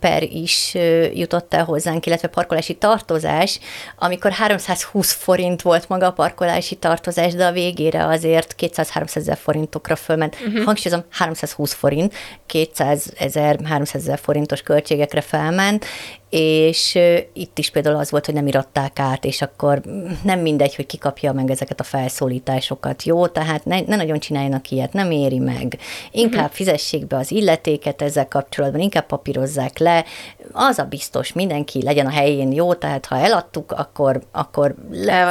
per 0.00 0.22
is 0.22 0.76
jutott 1.14 1.54
el 1.54 1.64
hozzánk, 1.64 2.06
illetve 2.06 2.28
parkolási 2.28 2.74
tartozás, 2.74 3.58
amikor 3.98 4.32
320 4.32 5.12
forint 5.12 5.62
volt 5.62 5.88
maga 5.88 6.06
a 6.06 6.12
parkolási 6.12 6.74
tartozás, 6.74 7.34
de 7.34 7.46
a 7.46 7.52
végére 7.52 8.06
azért 8.06 8.54
200-300 8.58 9.16
ezer 9.16 9.36
forintokra 9.36 9.96
fölment. 9.96 10.36
Uh-huh. 10.46 10.64
Hangsúlyozom, 10.64 11.04
320 11.10 11.72
forint, 11.72 12.14
200 12.46 13.12
ezer, 13.18 13.58
300 13.64 14.02
ezer 14.02 14.18
forintos 14.18 14.62
költségekre 14.62 15.20
felment, 15.20 15.84
és 16.30 16.98
itt 17.32 17.58
is 17.58 17.70
például 17.70 17.96
az 17.96 18.10
volt, 18.10 18.26
hogy 18.26 18.34
nem 18.34 18.46
iratták 18.46 18.98
át, 18.98 19.24
és 19.24 19.42
akkor 19.42 19.80
nem 20.22 20.40
mindegy, 20.40 20.74
hogy 20.74 20.86
kikapja 20.86 21.32
meg 21.32 21.50
ezeket 21.50 21.80
a 21.80 21.84
felszólításokat, 21.84 22.69
jó? 23.04 23.26
Tehát 23.26 23.64
ne, 23.64 23.80
ne 23.80 23.96
nagyon 23.96 24.18
csináljanak 24.18 24.70
ilyet, 24.70 24.92
nem 24.92 25.10
éri 25.10 25.38
meg. 25.38 25.78
Inkább 26.10 26.42
uh-huh. 26.42 26.54
fizessék 26.56 27.06
be 27.06 27.16
az 27.16 27.30
illetéket 27.30 28.02
ezzel 28.02 28.28
kapcsolatban, 28.28 28.80
inkább 28.80 29.06
papírozzák 29.06 29.78
le, 29.78 30.04
az 30.52 30.78
a 30.78 30.84
biztos, 30.84 31.32
mindenki 31.32 31.82
legyen 31.82 32.06
a 32.06 32.10
helyén 32.10 32.52
jó, 32.52 32.74
tehát 32.74 33.06
ha 33.06 33.16
eladtuk, 33.16 33.72
akkor, 33.72 34.22
akkor 34.32 34.74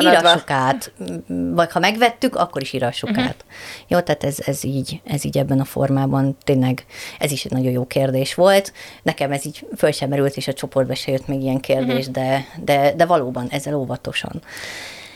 írassuk 0.02 0.50
át, 0.50 0.92
vagy 1.54 1.72
ha 1.72 1.80
megvettük, 1.80 2.36
akkor 2.36 2.62
is 2.62 2.74
írassuk 2.74 3.10
uh-huh. 3.10 3.26
át. 3.26 3.46
Jó, 3.88 4.00
tehát 4.00 4.24
ez, 4.24 4.38
ez, 4.46 4.64
így, 4.64 5.02
ez 5.06 5.26
így 5.26 5.38
ebben 5.38 5.60
a 5.60 5.66
formában 5.66 6.38
tényleg, 6.44 6.86
ez 7.20 7.32
is 7.32 7.46
egy 7.46 7.52
nagyon 7.52 7.72
jó 7.72 7.86
kérdés 7.86 8.36
volt. 8.36 8.74
Nekem 9.04 9.32
ez 9.32 9.46
így 9.46 9.68
föl 9.78 9.92
sem 9.92 10.10
merült, 10.10 10.38
és 10.38 10.48
a 10.48 10.54
csoportba 10.54 10.96
se 10.96 11.12
jött 11.12 11.28
még 11.28 11.42
ilyen 11.42 11.60
kérdés, 11.60 12.08
uh-huh. 12.08 12.24
de, 12.24 12.46
de, 12.64 12.94
de 12.96 13.06
valóban 13.06 13.48
ezzel 13.50 13.76
óvatosan. 13.76 14.42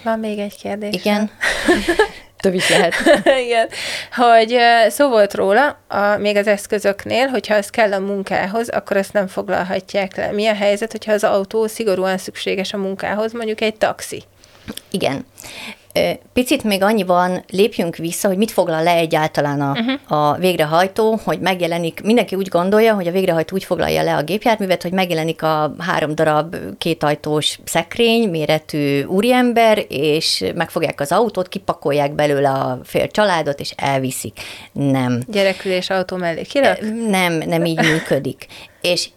Van 0.03 0.19
még 0.19 0.39
egy 0.39 0.57
kérdés. 0.57 0.93
Igen. 0.93 1.31
Több 2.43 2.53
is 2.53 2.69
lehet. 2.69 2.93
Igen. 3.45 3.69
Hogy 4.15 4.57
szó 4.89 5.09
volt 5.09 5.33
róla, 5.33 5.77
a, 5.87 6.17
még 6.17 6.35
az 6.35 6.47
eszközöknél, 6.47 7.27
hogyha 7.27 7.53
ez 7.53 7.69
kell 7.69 7.93
a 7.93 7.99
munkához, 7.99 8.69
akkor 8.69 8.97
ezt 8.97 9.13
nem 9.13 9.27
foglalhatják 9.27 10.15
le. 10.15 10.31
Mi 10.31 10.47
a 10.47 10.53
helyzet, 10.53 10.91
hogyha 10.91 11.11
az 11.11 11.23
autó 11.23 11.67
szigorúan 11.67 12.17
szükséges 12.17 12.73
a 12.73 12.77
munkához, 12.77 13.31
mondjuk 13.31 13.61
egy 13.61 13.75
taxi? 13.75 14.23
Igen. 14.91 15.25
Picit 16.33 16.63
még 16.63 16.83
annyiban 16.83 17.43
lépjünk 17.49 17.95
vissza, 17.95 18.27
hogy 18.27 18.37
mit 18.37 18.51
foglal 18.51 18.83
le 18.83 18.95
egyáltalán 18.95 19.61
a, 19.61 19.71
uh-huh. 19.71 20.19
a 20.19 20.37
végrehajtó, 20.37 21.19
hogy 21.23 21.39
megjelenik, 21.39 22.01
mindenki 22.03 22.35
úgy 22.35 22.47
gondolja, 22.47 22.93
hogy 22.93 23.07
a 23.07 23.11
végrehajtó 23.11 23.55
úgy 23.55 23.63
foglalja 23.63 24.03
le 24.03 24.15
a 24.15 24.23
gépjárművet, 24.23 24.81
hogy 24.81 24.91
megjelenik 24.91 25.43
a 25.43 25.75
három 25.79 26.15
darab 26.15 26.55
kétajtós 26.77 27.59
szekrény, 27.63 28.29
méretű 28.29 29.03
úriember, 29.03 29.85
és 29.87 30.43
megfogják 30.55 30.99
az 30.99 31.11
autót, 31.11 31.47
kipakolják 31.47 32.13
belőle 32.13 32.49
a 32.49 32.79
fél 32.83 33.07
családot, 33.07 33.59
és 33.59 33.73
elviszik. 33.75 34.39
Nem. 34.71 35.19
Gyerekülés 35.27 35.89
autó 35.89 36.17
mellé 36.17 36.41
kirak? 36.41 36.79
Nem, 37.09 37.33
nem 37.33 37.65
így 37.65 37.79
működik. 37.79 38.45
És 38.81 39.09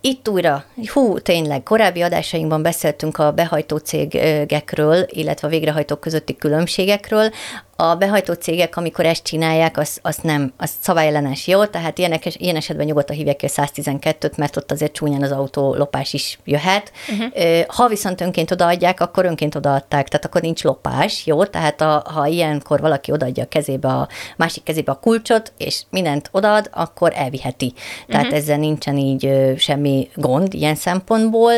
itt 0.00 0.28
újra, 0.28 0.64
hú, 0.92 1.18
tényleg, 1.18 1.62
korábbi 1.62 2.02
adásainkban 2.02 2.62
beszéltünk 2.62 3.18
a 3.18 3.32
behajtó 3.32 3.76
cégekről, 3.76 5.06
illetve 5.08 5.46
a 5.46 5.50
végrehajtók 5.50 6.00
közötti 6.00 6.36
különbségekről 6.36 7.30
a 7.76 7.94
behajtó 7.94 8.32
cégek, 8.32 8.76
amikor 8.76 9.06
ezt 9.06 9.22
csinálják, 9.22 9.78
az, 9.78 9.98
az 10.02 10.16
nem, 10.22 10.52
az 10.56 10.70
szabályellenes, 10.80 11.46
jó? 11.46 11.64
Tehát 11.64 11.98
ilyen, 11.98 12.20
ilyen 12.22 12.56
esetben 12.56 12.86
nyugodtan 12.86 13.16
hívják 13.16 13.36
ki 13.36 13.46
a 13.46 13.48
112-t, 13.48 14.36
mert 14.36 14.56
ott 14.56 14.72
azért 14.72 14.92
csúnyán 14.92 15.22
az 15.22 15.30
autó 15.30 15.74
lopás 15.74 16.12
is 16.12 16.38
jöhet. 16.44 16.92
Uh-huh. 17.08 17.64
Ha 17.66 17.88
viszont 17.88 18.20
önként 18.20 18.50
odaadják, 18.50 19.00
akkor 19.00 19.24
önként 19.24 19.54
odaadták, 19.54 20.08
tehát 20.08 20.24
akkor 20.24 20.40
nincs 20.40 20.62
lopás, 20.62 21.26
jó? 21.26 21.44
Tehát 21.44 21.80
a, 21.80 22.04
ha 22.14 22.26
ilyenkor 22.26 22.80
valaki 22.80 23.12
odaadja 23.12 23.42
a 23.42 23.48
kezébe 23.48 23.88
a 23.88 24.08
másik 24.36 24.62
kezébe 24.62 24.92
a 24.92 25.00
kulcsot, 25.00 25.52
és 25.58 25.82
mindent 25.90 26.28
odaad, 26.32 26.70
akkor 26.72 27.12
elviheti. 27.14 27.72
Tehát 28.06 28.24
uh-huh. 28.24 28.38
ezzel 28.38 28.58
nincsen 28.58 28.96
így 28.96 29.30
semmi 29.58 30.08
gond 30.14 30.54
ilyen 30.54 30.74
szempontból. 30.74 31.52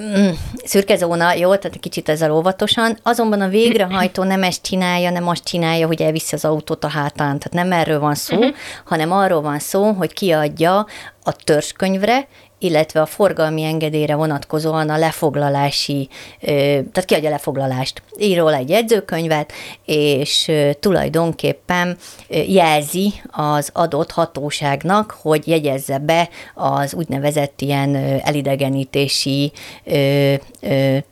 Mm, 0.00 0.28
szürke 0.64 0.96
zóna, 0.96 1.32
jó? 1.32 1.56
Tehát 1.56 1.80
kicsit 1.80 2.08
ezzel 2.08 2.32
óvatosan. 2.32 2.98
Azonban 3.02 3.40
a 3.40 3.48
végrehajtó 3.48 4.22
nem 4.22 4.42
ezt 4.42 4.62
csinálja, 4.62 5.10
nem 5.10 5.28
azt 5.28 5.35
csinálja, 5.42 5.86
hogy 5.86 6.02
elviszi 6.02 6.34
az 6.34 6.44
autót 6.44 6.84
a 6.84 6.88
hátán. 6.88 7.38
Tehát 7.38 7.52
nem 7.52 7.72
erről 7.72 8.00
van 8.00 8.14
szó, 8.14 8.36
uh-huh. 8.36 8.54
hanem 8.84 9.12
arról 9.12 9.40
van 9.40 9.58
szó, 9.58 9.92
hogy 9.92 10.12
kiadja 10.12 10.86
a 11.22 11.32
törzskönyvre, 11.32 12.28
illetve 12.58 13.00
a 13.00 13.06
forgalmi 13.06 13.62
engedélyre 13.62 14.14
vonatkozóan 14.14 14.90
a 14.90 14.96
lefoglalási, 14.96 16.08
tehát 16.40 17.04
kiadja 17.04 17.28
a 17.28 17.32
lefoglalást. 17.32 18.02
Ír 18.18 18.38
róla 18.38 18.56
egy 18.56 18.68
jegyzőkönyvet, 18.68 19.52
és 19.84 20.52
tulajdonképpen 20.80 21.96
jelzi 22.28 23.12
az 23.30 23.70
adott 23.72 24.10
hatóságnak, 24.10 25.16
hogy 25.20 25.48
jegyezze 25.48 25.98
be 25.98 26.28
az 26.54 26.94
úgynevezett 26.94 27.60
ilyen 27.60 27.94
elidegenítési 28.22 29.52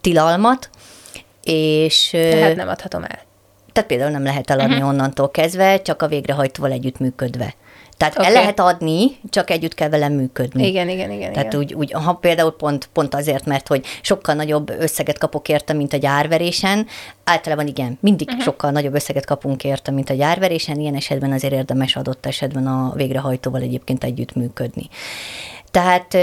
tilalmat, 0.00 0.71
és... 1.43 2.09
Tehát 2.11 2.57
nem 2.57 2.69
adhatom 2.69 3.02
el. 3.02 3.19
Tehát 3.75 3.88
például 3.88 4.11
nem 4.11 4.23
lehet 4.23 4.50
eladni 4.50 4.75
uh-huh. 4.75 4.88
onnantól 4.88 5.31
kezdve, 5.31 5.83
csak 5.83 6.02
a 6.02 6.09
végrehajtóval 6.09 6.71
együttműködve. 6.71 7.54
Tehát 7.97 8.14
okay. 8.14 8.26
el 8.26 8.33
lehet 8.33 8.61
adni, 8.61 9.19
csak 9.31 9.50
együtt 9.50 9.75
kell 9.75 9.88
vele 9.88 10.09
működni. 10.09 10.66
Igen, 10.66 10.88
igen, 10.88 11.11
igen. 11.11 11.33
Tehát 11.33 11.52
igen. 11.52 11.64
Úgy, 11.64 11.75
úgy, 11.75 11.93
ha 11.93 12.12
például 12.12 12.52
pont, 12.57 12.88
pont 12.93 13.14
azért, 13.14 13.47
mert 13.47 13.69
hogy 13.69 13.85
sokkal 14.02 14.35
nagyobb 14.35 14.71
összeget 14.78 15.19
kapok 15.19 15.49
érte, 15.49 15.73
mint 15.73 15.93
a 15.93 15.97
gyárverésen, 15.97 16.87
általában 17.25 17.66
igen, 17.66 17.99
mindig 18.00 18.28
uh-huh. 18.28 18.45
sokkal 18.45 18.71
nagyobb 18.71 18.95
összeget 18.95 19.26
kapunk 19.26 19.64
érte, 19.64 19.90
mint 19.90 20.11
a 20.11 20.14
gyárverésen, 20.14 20.81
ilyen 20.81 20.95
esetben 20.95 21.33
azért 21.33 21.52
érdemes 21.54 21.97
adott 21.97 22.26
esetben 22.26 22.66
a 22.66 22.93
végrehajtóval 22.95 23.61
egyébként 23.61 24.04
együttműködni. 24.04 24.88
Tehát 25.71 26.16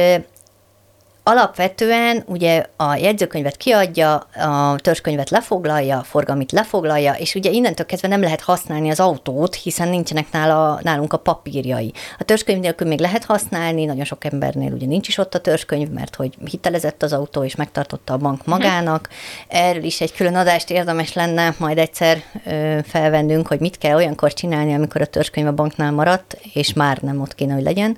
Alapvetően 1.24 2.24
ugye 2.26 2.66
a 2.76 2.96
jegyzőkönyvet 2.96 3.58
kiadja, 3.58 4.16
a 4.16 4.76
törzskönyvet 4.80 5.30
lefoglalja, 5.30 5.98
a 5.98 6.04
forgalmit 6.04 6.52
lefoglalja, 6.52 7.14
és 7.14 7.36
ugye 7.36 7.50
innentől 7.50 7.86
kezdve 7.86 8.08
nem 8.08 8.22
lehet 8.22 8.42
használni 8.42 8.90
az 8.90 9.00
autót, 9.00 9.56
hiszen 9.56 9.88
nincsenek 9.88 10.32
nála, 10.32 10.80
nálunk 10.84 11.14
a 11.14 11.18
papírjai. 11.18 11.94
A 12.20 12.24
törzskönyv 12.24 12.60
nélkül 12.60 12.88
még 12.88 13.00
lehet 13.00 13.24
használni, 13.26 13.86
nagyon 13.86 14.06
sok 14.06 14.26
embernél 14.26 14.72
ugye 14.72 14.86
nincs 14.86 15.08
is 15.08 15.18
ott 15.18 15.36
a 15.36 15.40
törzskönyv, 15.40 15.90
mert 15.90 16.16
hogy 16.16 16.34
hitelezett 16.50 17.04
az 17.04 17.14
autó, 17.14 17.44
és 17.44 17.56
megtartotta 17.56 18.14
a 18.14 18.18
bank 18.18 18.46
magának. 18.46 19.10
Erről 19.48 19.84
is 19.84 20.02
egy 20.02 20.14
külön 20.14 20.36
adást 20.36 20.70
érdemes 20.70 21.14
lenne 21.14 21.56
majd 21.58 21.78
egyszer 21.78 22.24
ö, 22.46 22.78
felvennünk, 22.84 23.48
hogy 23.48 23.60
mit 23.60 23.78
kell 23.78 23.96
olyankor 23.96 24.34
csinálni, 24.34 24.74
amikor 24.74 25.02
a 25.02 25.06
törzskönyv 25.06 25.48
a 25.48 25.54
banknál 25.54 25.92
maradt, 25.92 26.38
és 26.54 26.74
már 26.74 26.98
nem 26.98 27.22
ott 27.22 27.36
kéne, 27.36 27.54
hogy 27.54 27.64
legyen. 27.64 27.98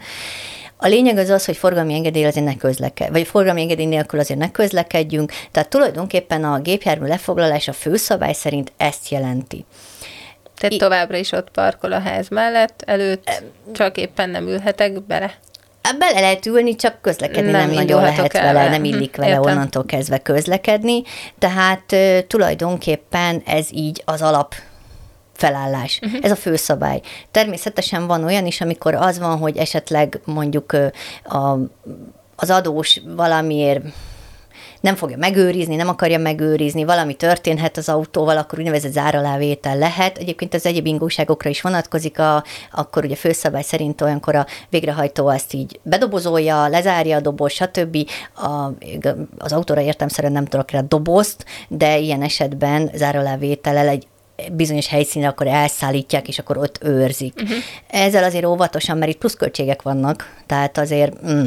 A 0.83 0.87
lényeg 0.87 1.17
az 1.17 1.29
az, 1.29 1.45
hogy 1.45 1.57
forgalmi 1.57 1.93
engedély 1.93 2.25
azért 2.25 2.45
ne 2.45 2.55
közleked, 2.55 3.11
vagy 3.11 3.27
forgalmi 3.27 3.61
engedély 3.61 3.85
nélkül 3.85 4.19
azért 4.19 4.39
ne 4.39 4.51
közlekedjünk, 4.51 5.31
tehát 5.51 5.69
tulajdonképpen 5.69 6.43
a 6.43 6.59
gépjármű 6.59 7.07
lefoglalás 7.07 7.67
a 7.67 7.73
főszabály 7.73 8.33
szerint 8.33 8.71
ezt 8.77 9.09
jelenti. 9.09 9.65
Tehát 10.57 10.77
továbbra 10.77 11.17
is 11.17 11.31
ott 11.31 11.49
parkol 11.51 11.91
a 11.91 11.99
ház 11.99 12.29
mellett, 12.29 12.83
előtt 12.85 13.43
csak 13.73 13.97
éppen 13.97 14.29
nem 14.29 14.47
ülhetek 14.47 15.03
bele. 15.03 15.33
Bele 15.99 16.19
lehet 16.19 16.45
ülni, 16.45 16.75
csak 16.75 17.01
közlekedni 17.01 17.51
nem, 17.51 17.65
nem 17.65 17.75
nagyon 17.75 18.01
lehet 18.01 18.33
el. 18.33 18.53
vele, 18.53 18.69
nem 18.69 18.83
illik 18.83 19.15
vele 19.15 19.29
Értem. 19.29 19.51
onnantól 19.51 19.85
kezdve 19.85 20.17
közlekedni. 20.17 21.03
Tehát 21.39 21.95
tulajdonképpen 22.27 23.41
ez 23.45 23.67
így 23.71 24.01
az 24.05 24.21
alap 24.21 24.55
felállás. 25.43 25.99
Uh-huh. 26.03 26.19
Ez 26.23 26.31
a 26.31 26.35
főszabály. 26.35 27.01
Természetesen 27.31 28.07
van 28.07 28.23
olyan 28.23 28.45
is, 28.45 28.61
amikor 28.61 28.95
az 28.95 29.19
van, 29.19 29.37
hogy 29.37 29.57
esetleg 29.57 30.19
mondjuk 30.25 30.71
a, 31.23 31.57
az 32.35 32.49
adós 32.49 33.01
valamiért 33.15 33.83
nem 34.81 34.95
fogja 34.95 35.17
megőrizni, 35.17 35.75
nem 35.75 35.87
akarja 35.87 36.17
megőrizni, 36.17 36.83
valami 36.83 37.13
történhet 37.13 37.77
az 37.77 37.89
autóval, 37.89 38.37
akkor 38.37 38.59
úgynevezett 38.59 38.91
záralávétel 38.91 39.77
lehet. 39.77 40.17
Egyébként 40.17 40.53
az 40.53 40.65
egyéb 40.65 40.85
ingóságokra 40.85 41.49
is 41.49 41.61
vonatkozik, 41.61 42.19
a, 42.19 42.43
akkor 42.71 43.05
ugye 43.05 43.15
főszabály 43.15 43.61
szerint 43.61 44.01
olyankor 44.01 44.35
a 44.35 44.45
végrehajtó 44.69 45.27
azt 45.27 45.53
így 45.53 45.79
bedobozolja, 45.83 46.67
lezárja 46.67 47.17
a 47.17 47.21
doboz, 47.21 47.51
stb. 47.51 47.97
A, 48.35 48.71
az 49.37 49.53
autóra 49.53 49.81
értemszerűen 49.81 50.33
nem 50.33 50.45
tudok 50.45 50.71
rá 50.71 50.81
dobozt, 50.81 51.45
de 51.67 51.97
ilyen 51.97 52.21
esetben 52.21 52.89
záralávétellel 52.93 53.87
egy 53.87 54.07
bizonyos 54.51 54.87
helyszínre 54.87 55.27
akkor 55.27 55.47
elszállítják, 55.47 56.27
és 56.27 56.39
akkor 56.39 56.57
ott 56.57 56.79
őrzik. 56.81 57.33
Uh-huh. 57.41 57.57
Ezzel 57.87 58.23
azért 58.23 58.45
óvatosan, 58.45 58.97
mert 58.97 59.11
itt 59.11 59.17
pluszköltségek 59.17 59.81
vannak, 59.81 60.33
tehát 60.45 60.77
azért 60.77 61.27
mm, 61.31 61.43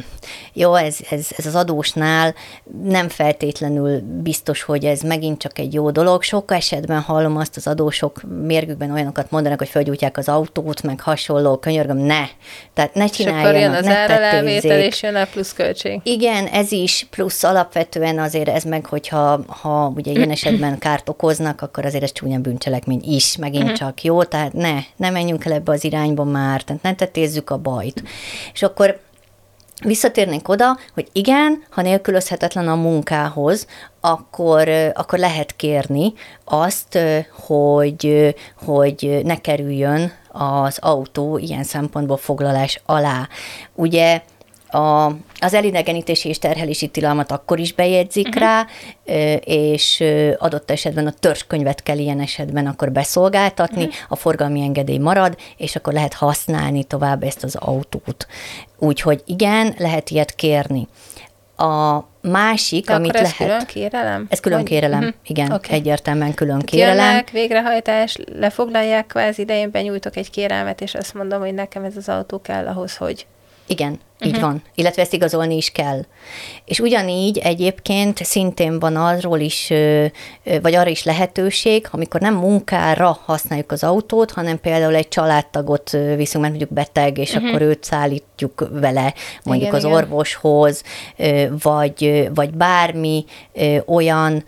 jó, 0.52 0.75
ez, 0.75 0.97
ez, 1.11 1.26
ez 1.37 1.47
az 1.47 1.55
adósnál 1.55 2.35
nem 2.83 3.09
feltétlenül 3.09 4.00
biztos, 4.23 4.62
hogy 4.62 4.85
ez 4.85 5.00
megint 5.00 5.38
csak 5.38 5.59
egy 5.59 5.75
jó 5.75 5.90
dolog. 5.90 6.23
Sok 6.23 6.52
esetben 6.52 7.00
hallom 7.00 7.37
azt 7.37 7.57
az 7.57 7.66
adósok 7.66 8.21
mérgükben 8.43 8.90
olyanokat 8.90 9.31
mondanak, 9.31 9.59
hogy 9.59 9.69
felgyújtják 9.69 10.16
az 10.19 10.28
autót, 10.28 10.83
meg 10.83 11.00
hasonló, 11.00 11.57
könyörgöm, 11.57 11.99
ne. 11.99 12.25
Tehát 12.75 12.95
ne 12.95 13.07
csináljanak, 13.07 13.52
és 13.52 13.55
akkor 13.55 13.61
jön 13.61 13.75
az 13.75 13.87
és 14.81 15.02
jön 15.02 15.14
a 15.14 15.25
pluszköltség. 15.25 16.00
Igen, 16.02 16.47
ez 16.47 16.73
is, 16.73 17.07
plusz 17.11 17.45
alapvetően 17.45 18.19
azért 18.19 18.49
ez 18.49 18.64
meg, 18.64 18.87
hogyha 18.87 19.40
ha 19.47 19.93
ugye 19.97 20.11
ilyen 20.11 20.31
esetben 20.37 20.78
kárt 20.78 21.09
okoznak, 21.09 21.62
akkor 21.62 21.85
azért 21.85 22.02
ez 22.02 22.12
csúnya 22.12 22.38
bűncselekmény 22.87 23.14
is, 23.14 23.37
megint 23.37 23.62
uh-huh. 23.62 23.78
csak 23.78 24.02
jó, 24.02 24.23
tehát 24.23 24.52
ne, 24.52 24.78
ne 24.97 25.11
menjünk 25.11 25.45
el 25.45 25.52
ebbe 25.52 25.73
az 25.73 25.85
irányba 25.85 26.25
már, 26.25 26.62
tehát 26.62 26.83
ne 26.83 26.95
tetézzük 26.95 27.50
a 27.50 27.59
bajt. 27.59 28.02
És 28.52 28.62
akkor 28.62 29.05
Visszatérnénk 29.85 30.49
oda, 30.49 30.76
hogy 30.95 31.09
igen, 31.12 31.62
ha 31.71 31.83
nélkülözhetetlen 31.83 32.69
a 32.69 32.75
munkához, 32.75 33.66
akkor, 34.00 34.69
akkor 34.95 35.19
lehet 35.19 35.57
kérni 35.57 36.12
azt, 36.45 36.99
hogy, 37.47 38.35
hogy 38.64 39.21
ne 39.25 39.37
kerüljön 39.40 40.12
az 40.33 40.78
autó 40.81 41.38
ilyen 41.38 41.64
szempontból 41.64 42.16
foglalás 42.16 42.81
alá. 42.87 43.28
Ugye 43.75 44.23
a, 44.76 45.06
az 45.38 45.54
elidegenítési 45.54 46.28
és 46.28 46.38
terhelési 46.38 46.87
tilalmat 46.87 47.30
akkor 47.30 47.59
is 47.59 47.73
bejegyzik 47.73 48.26
uh-huh. 48.26 48.42
rá, 48.42 48.66
és 49.45 50.04
adott 50.38 50.71
esetben 50.71 51.06
a 51.06 51.12
törzskönyvet 51.12 51.83
kell 51.83 51.99
ilyen 51.99 52.21
esetben 52.21 52.66
akkor 52.66 52.92
beszolgáltatni, 52.92 53.85
uh-huh. 53.85 53.97
a 54.09 54.16
forgalmi 54.16 54.61
engedély 54.61 54.99
marad, 54.99 55.37
és 55.56 55.76
akkor 55.76 55.92
lehet 55.92 56.14
használni 56.14 56.85
tovább 56.85 57.23
ezt 57.23 57.45
az 57.45 57.54
autót. 57.54 58.26
Úgyhogy 58.78 59.23
igen, 59.26 59.75
lehet 59.78 60.11
ilyet 60.11 60.35
kérni. 60.35 60.88
A 61.56 62.04
másik, 62.23 62.87
De 62.87 62.95
amit 62.95 63.14
ez 63.14 63.21
lehet... 63.21 63.37
külön 63.37 63.66
kérelem? 63.66 64.26
Ez 64.28 64.40
külön 64.40 64.64
kérelem, 64.64 64.99
uh-huh. 64.99 65.14
igen, 65.26 65.52
okay. 65.52 65.76
egyértelműen 65.76 66.35
külön 66.35 66.61
kérelem. 66.61 66.97
Jönnek, 66.97 67.30
végrehajtás, 67.30 68.16
lefoglalják 68.38 69.06
kvázi 69.06 69.42
idején, 69.42 69.71
benyújtok 69.71 70.16
egy 70.16 70.30
kérelmet, 70.30 70.80
és 70.80 70.95
azt 70.95 71.14
mondom, 71.14 71.40
hogy 71.40 71.54
nekem 71.54 71.85
ez 71.85 71.97
az 71.97 72.09
autó 72.09 72.40
kell 72.40 72.66
ahhoz, 72.66 72.97
hogy... 72.97 73.26
Igen, 73.66 74.00
így 74.25 74.30
uh-huh. 74.30 74.46
van, 74.46 74.62
illetve 74.75 75.02
ezt 75.02 75.12
igazolni 75.12 75.56
is 75.56 75.70
kell. 75.70 76.00
És 76.64 76.80
ugyanígy 76.80 77.38
egyébként 77.38 78.25
szintén 78.25 78.78
van 78.78 78.96
arról 78.96 79.40
is, 79.40 79.73
vagy 80.62 80.75
arra 80.75 80.90
is 80.90 81.04
lehetőség, 81.04 81.88
amikor 81.90 82.20
nem 82.20 82.35
munkára 82.35 83.18
használjuk 83.25 83.73
az 83.73 83.85
autót, 83.85 84.30
hanem 84.30 84.61
például 84.61 84.94
egy 84.94 85.08
családtagot 85.08 85.90
viszünk, 85.90 86.44
mert 86.44 86.49
mondjuk 86.49 86.73
beteg, 86.73 87.18
és 87.18 87.35
uh-huh. 87.35 87.49
akkor 87.49 87.62
őt 87.62 87.85
szállítjuk 87.85 88.68
vele 88.70 89.14
mondjuk 89.44 89.68
igen, 89.68 89.80
az 89.80 89.85
igen. 89.85 89.96
orvoshoz, 89.96 90.82
vagy, 91.62 92.28
vagy 92.35 92.50
bármi 92.50 93.25
olyan 93.87 94.44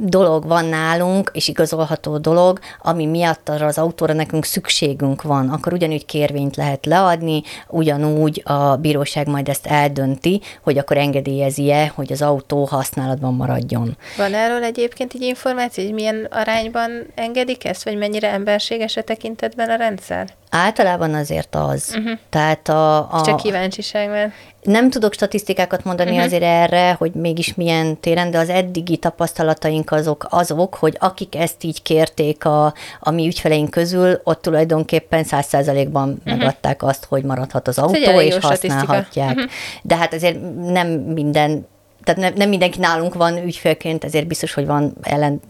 dolog 0.00 0.46
van 0.46 0.64
nálunk, 0.64 1.30
és 1.34 1.48
igazolható 1.48 2.18
dolog, 2.18 2.58
ami 2.82 3.06
miatt 3.06 3.48
arra 3.48 3.66
az 3.66 3.78
autóra 3.78 4.12
nekünk 4.12 4.44
szükségünk 4.44 5.22
van, 5.22 5.48
akkor 5.48 5.72
ugyanúgy 5.72 6.06
kérvényt 6.06 6.56
lehet 6.56 6.86
leadni, 6.86 7.42
ugyanúgy 7.68 8.42
a 8.44 8.53
bíróság 8.76 9.26
majd 9.26 9.48
ezt 9.48 9.66
eldönti, 9.66 10.40
hogy 10.62 10.78
akkor 10.78 10.96
engedélyezi-e, 10.96 11.92
hogy 11.94 12.12
az 12.12 12.22
autó 12.22 12.64
használatban 12.64 13.34
maradjon. 13.34 13.96
Van 14.16 14.34
erről 14.34 14.62
egyébként 14.62 15.12
egy 15.14 15.22
információ, 15.22 15.84
hogy 15.84 15.92
milyen 15.92 16.26
arányban 16.30 16.90
engedik 17.14 17.64
ezt, 17.64 17.84
vagy 17.84 17.96
mennyire 17.96 18.30
emberséges 18.30 18.96
a 18.96 19.02
tekintetben 19.02 19.70
a 19.70 19.76
rendszer? 19.76 20.28
Általában 20.56 21.14
azért 21.14 21.54
az. 21.54 21.94
Uh-huh. 21.96 22.18
Tehát 22.30 22.68
a, 22.68 23.12
a... 23.12 23.22
Csak 23.24 23.36
kíváncsiság, 23.36 24.08
mert... 24.08 24.32
Nem 24.62 24.90
tudok 24.90 25.12
statisztikákat 25.12 25.84
mondani 25.84 26.10
uh-huh. 26.10 26.24
azért 26.24 26.42
erre, 26.42 26.92
hogy 26.92 27.12
mégis 27.12 27.54
milyen 27.54 28.00
téren, 28.00 28.30
de 28.30 28.38
az 28.38 28.48
eddigi 28.48 28.96
tapasztalataink 28.96 29.90
azok, 29.90 30.26
azok, 30.30 30.74
hogy 30.74 30.96
akik 31.00 31.34
ezt 31.36 31.64
így 31.64 31.82
kérték 31.82 32.44
a, 32.44 32.74
a 33.00 33.10
mi 33.10 33.26
ügyfeleink 33.26 33.70
közül, 33.70 34.20
ott 34.24 34.42
tulajdonképpen 34.42 35.24
száz 35.24 35.46
százalékban 35.46 36.08
uh-huh. 36.08 36.38
megadták 36.38 36.82
azt, 36.82 37.04
hogy 37.04 37.24
maradhat 37.24 37.68
az 37.68 37.78
autó, 37.78 38.20
és 38.20 38.36
használhatják. 38.40 39.34
Uh-huh. 39.34 39.50
De 39.82 39.96
hát 39.96 40.14
azért 40.14 40.38
nem 40.72 40.88
minden 40.88 41.66
tehát 42.04 42.20
nem, 42.20 42.32
nem 42.36 42.48
mindenki 42.48 42.78
nálunk 42.78 43.14
van 43.14 43.36
ügyfélként, 43.44 44.04
ezért 44.04 44.26
biztos, 44.26 44.54
hogy 44.54 44.66
van 44.66 44.92
ellen 45.02 45.40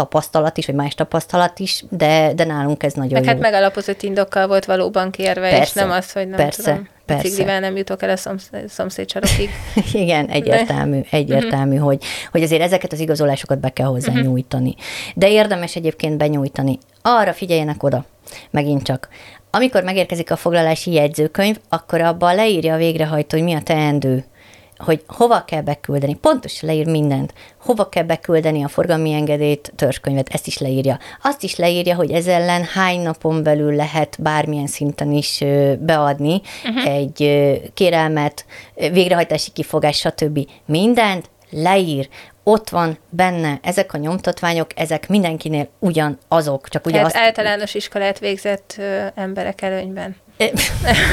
tapasztalat 0.00 0.58
is, 0.58 0.66
vagy 0.66 0.74
más 0.74 0.94
tapasztalat 0.94 1.58
is, 1.58 1.84
de, 1.90 2.32
de 2.34 2.44
nálunk 2.44 2.82
ez 2.82 2.92
nagyon 2.92 3.12
Meg 3.12 3.22
jó. 3.22 3.28
hát 3.28 3.40
megalapozott 3.40 4.02
indokkal 4.02 4.46
volt 4.46 4.64
valóban 4.64 5.10
kérve, 5.10 5.50
persze, 5.50 5.62
és 5.62 5.72
nem 5.72 5.90
az, 5.90 6.12
hogy 6.12 6.28
nem 6.28 6.36
persze, 6.36 6.62
tudom, 6.62 6.88
persze. 7.06 7.28
ciglivel 7.28 7.60
nem 7.60 7.76
jutok 7.76 8.02
el 8.02 8.10
a 8.10 8.16
szomsz- 8.16 8.68
szomszédsarokig. 8.68 9.50
Igen, 9.92 10.26
egyértelmű, 10.26 11.00
egyértelmű, 11.10 11.76
hogy, 11.76 12.04
hogy 12.30 12.42
azért 12.42 12.62
ezeket 12.62 12.92
az 12.92 13.00
igazolásokat 13.00 13.58
be 13.58 13.68
kell 13.68 13.86
hozzá 13.86 14.12
uh-huh. 14.12 14.26
nyújtani. 14.26 14.74
De 15.14 15.30
érdemes 15.30 15.76
egyébként 15.76 16.16
benyújtani. 16.16 16.78
Arra 17.02 17.32
figyeljenek 17.32 17.82
oda, 17.82 18.04
megint 18.50 18.82
csak. 18.82 19.08
Amikor 19.50 19.82
megérkezik 19.82 20.30
a 20.30 20.36
foglalási 20.36 20.92
jegyzőkönyv, 20.92 21.56
akkor 21.68 22.00
abban 22.00 22.34
leírja 22.34 22.74
a 22.74 22.78
végrehajtó, 22.78 23.36
hogy 23.36 23.46
mi 23.46 23.54
a 23.54 23.62
teendő 23.62 24.24
hogy 24.80 25.02
hova 25.06 25.44
kell 25.44 25.60
beküldeni, 25.60 26.14
pontosan 26.14 26.68
leír 26.68 26.86
mindent, 26.86 27.32
hova 27.60 27.88
kell 27.88 28.02
beküldeni 28.02 28.64
a 28.64 28.68
forgalmi 28.68 29.12
engedélyt, 29.12 29.72
törzskönyvet, 29.76 30.28
ezt 30.32 30.46
is 30.46 30.58
leírja. 30.58 30.98
Azt 31.22 31.42
is 31.42 31.56
leírja, 31.56 31.94
hogy 31.94 32.10
ez 32.10 32.26
ellen 32.26 32.64
hány 32.64 33.00
napon 33.00 33.42
belül 33.42 33.74
lehet 33.74 34.16
bármilyen 34.20 34.66
szinten 34.66 35.12
is 35.12 35.44
beadni 35.78 36.40
uh-huh. 36.64 36.94
egy 36.94 37.18
kérelmet, 37.74 38.44
végrehajtási 38.74 39.50
kifogás, 39.50 39.98
stb. 39.98 40.48
Mindent 40.66 41.30
leír, 41.50 42.08
ott 42.44 42.68
van 42.68 42.98
benne 43.08 43.58
ezek 43.62 43.94
a 43.94 43.98
nyomtatványok, 43.98 44.70
ezek 44.74 45.08
mindenkinél 45.08 45.68
ugyanazok, 45.78 46.68
csak 46.68 46.86
ugye 46.86 46.94
Tehát 46.94 47.14
azt... 47.14 47.16
általános 47.16 47.74
iskolát 47.74 48.18
végzett 48.18 48.74
ö, 48.78 49.06
emberek 49.14 49.62
előnyben. 49.62 50.16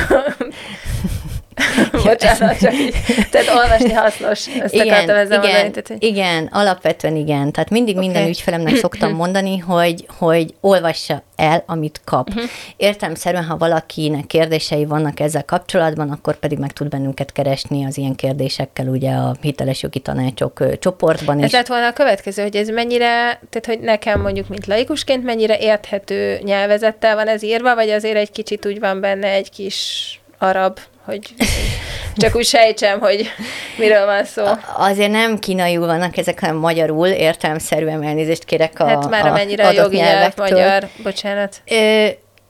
Bocsánat, 2.04 2.60
csak 2.60 2.74
így. 2.74 2.96
Tehát 3.32 3.50
olvasni 3.56 3.94
hasznos. 3.94 4.48
Ezt 4.48 4.74
igen, 4.74 4.88
akartam 4.88 5.16
ezzel 5.16 5.44
igen, 5.44 5.52
mondani. 5.52 5.72
Tehát, 5.72 5.88
hogy... 5.88 6.04
igen, 6.04 6.50
alapvetően 6.52 7.16
igen. 7.16 7.52
Tehát 7.52 7.70
mindig 7.70 7.96
okay. 7.96 8.08
minden 8.08 8.28
ügyfelemnek 8.28 8.76
szoktam 8.86 9.14
mondani, 9.14 9.58
hogy, 9.58 10.06
hogy 10.18 10.54
olvassa 10.62 11.24
el, 11.36 11.64
amit 11.68 12.02
kap. 12.04 12.30
Uh-huh. 12.30 12.44
Értelmszerűen, 12.78 13.44
ha 13.44 13.58
valakinek 13.58 14.28
kérdései 14.28 14.86
vannak 14.86 15.20
ezzel 15.20 15.46
kapcsolatban, 15.46 16.10
akkor 16.10 16.36
pedig 16.36 16.58
meg 16.58 16.72
tud 16.72 16.90
bennünket 16.90 17.32
keresni 17.32 17.86
az 17.86 17.98
ilyen 17.98 18.16
kérdésekkel 18.16 18.88
ugye 18.88 19.12
a 19.12 19.36
hiteles 19.42 19.82
jogi 19.82 20.00
tanácsok 20.00 20.80
csoportban. 20.80 21.44
Ez 21.44 21.52
lett 21.52 21.68
volna 21.68 21.88
a 21.88 21.94
következő, 21.94 22.42
hogy 22.42 22.56
ez 22.56 22.68
mennyire, 22.68 23.40
tehát 23.50 23.66
hogy 23.66 23.80
nekem 23.80 24.22
mondjuk, 24.22 24.48
mint 24.48 24.66
laikusként, 24.68 25.24
mennyire 25.24 25.58
érthető 25.58 26.40
nyelvezettel 26.44 27.16
van 27.16 27.28
ez 27.28 27.44
írva, 27.44 27.76
vagy 27.76 27.90
azért 27.90 28.18
egy 28.18 28.32
kicsit 28.32 28.66
úgy 28.66 28.80
van 28.80 29.02
benne 29.02 29.28
egy 29.28 29.50
kis 29.50 30.20
arab 30.38 30.80
hogy 31.08 31.34
csak 32.16 32.36
úgy 32.36 32.46
sejtsem, 32.46 33.00
hogy 33.00 33.30
miről 33.78 34.06
van 34.06 34.26
szó. 34.26 34.44
Azért 34.78 35.12
nem 35.12 35.40
kínaiul 35.40 35.86
vannak 35.86 36.18
ezek, 36.18 36.40
hanem 36.40 36.56
magyarul, 36.56 37.08
értelmszerűen 37.08 38.04
elnézést 38.04 38.44
kérek 38.44 38.80
a 38.80 38.88
Hát 38.88 39.10
már 39.10 39.28
amennyire 39.28 39.68
a 39.68 39.72
jogi 39.72 39.96
nyelv 39.96 40.34
magyar, 40.38 40.88
bocsánat. 41.04 41.62
Ö, 41.66 42.08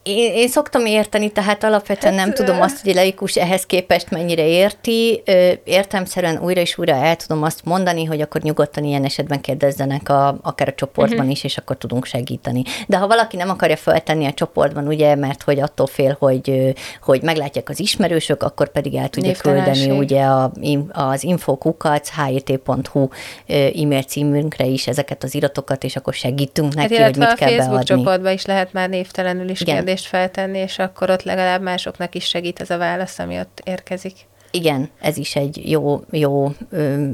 én, 0.08 0.34
én 0.34 0.48
szoktam 0.48 0.86
érteni, 0.86 1.30
tehát 1.30 1.63
alapvetően 1.63 2.13
hát, 2.13 2.26
nem 2.26 2.34
tudom 2.34 2.62
azt, 2.62 2.84
hogy 2.84 2.93
laikus 2.93 3.36
ehhez 3.36 3.65
képest 3.65 4.10
mennyire 4.10 4.48
érti. 4.48 5.24
Értemszerűen 5.63 6.39
újra 6.43 6.62
és 6.62 6.78
újra 6.78 6.93
el 6.96 7.15
tudom 7.15 7.43
azt 7.43 7.65
mondani, 7.65 8.06
hogy 8.06 8.22
akkor 8.22 8.41
nyugodtan 8.41 8.84
ilyen 8.84 9.04
esetben 9.04 9.41
kérdezzenek 9.41 10.10
a, 10.10 10.38
akár 10.41 10.67
a 10.67 10.74
csoportban 10.74 11.17
uh-huh. 11.17 11.32
is, 11.32 11.43
és 11.43 11.58
akkor 11.58 11.78
tudunk 11.78 12.06
segíteni. 12.06 12.62
De 12.88 12.98
ha 12.98 13.08
valaki 13.08 13.36
nem 13.36 13.50
akarja 13.50 13.76
feltenni 13.76 14.26
a 14.26 14.34
csoportban, 14.34 14.88
ugye, 14.88 15.15
mert 15.15 15.43
hogy 15.43 15.60
attól 15.60 15.88
fél, 15.88 16.15
hogy, 16.20 16.74
hogy 17.02 17.22
meglátják 17.22 17.70
az 17.70 17.80
ismerősök, 17.80 18.43
akkor 18.43 18.70
pedig 18.70 18.96
el 18.96 19.10
tudja 19.10 19.34
küldeni 19.34 19.89
ugye 19.89 20.24
a, 20.24 20.52
az 20.91 21.24
infokukac 21.24 22.10
hit.hu 22.26 23.08
e-mail 23.48 24.04
címünkre 24.04 24.65
is 24.65 24.88
ezeket 24.88 25.24
az 25.24 25.36
iratokat, 25.36 25.84
és 25.84 25.96
akkor 25.96 26.13
segítünk 26.13 26.74
neki, 26.74 26.96
hát, 26.96 27.04
hogy 27.04 27.17
mit 27.17 27.34
kell 27.34 27.48
beadni. 27.48 27.56
a 27.56 27.58
Facebook 27.63 27.84
csoportban 27.84 28.34
is 28.34 28.46
lehet 28.46 28.74
már 28.74 28.89
névtelenül 28.89 29.50
is 29.50 29.63
kérdés 29.63 29.97
kérdést 29.98 30.08
feltenni, 30.08 30.58
és 30.58 30.80
akkor 30.80 31.10
ott 31.10 31.24
legalább 31.24 31.62
másoknak 31.62 32.16
is 32.16 32.26
segít 32.26 32.60
ez 32.60 32.70
a 32.70 32.78
válasz, 32.78 33.20
ami 33.20 33.40
ott 33.40 33.62
érkezik. 33.64 34.16
Igen, 34.52 34.90
ez 35.02 35.18
is 35.18 35.36
egy 35.36 35.70
jó, 35.70 36.02
jó 36.12 36.52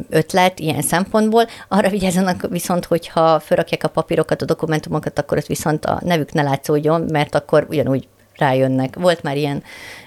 ötlet 0.09 0.59
ilyen 0.59 0.81
szempontból. 0.81 1.47
Arra 1.67 1.89
vigyázzanak 1.89 2.47
viszont, 2.49 2.85
hogyha 2.85 3.39
felrakják 3.39 3.83
a 3.83 3.87
papírokat, 3.87 4.41
a 4.41 4.45
dokumentumokat, 4.45 5.19
akkor 5.19 5.37
ott 5.37 5.45
viszont 5.45 5.85
a 5.85 5.99
nevük 6.03 6.31
ne 6.31 6.41
látszódjon, 6.41 7.05
mert 7.11 7.35
akkor 7.35 7.65
ugyanúgy 7.69 8.07
rájönnek. 8.35 8.95
Volt 8.95 9.23
már 9.23 9.37
ilyen 9.37 9.63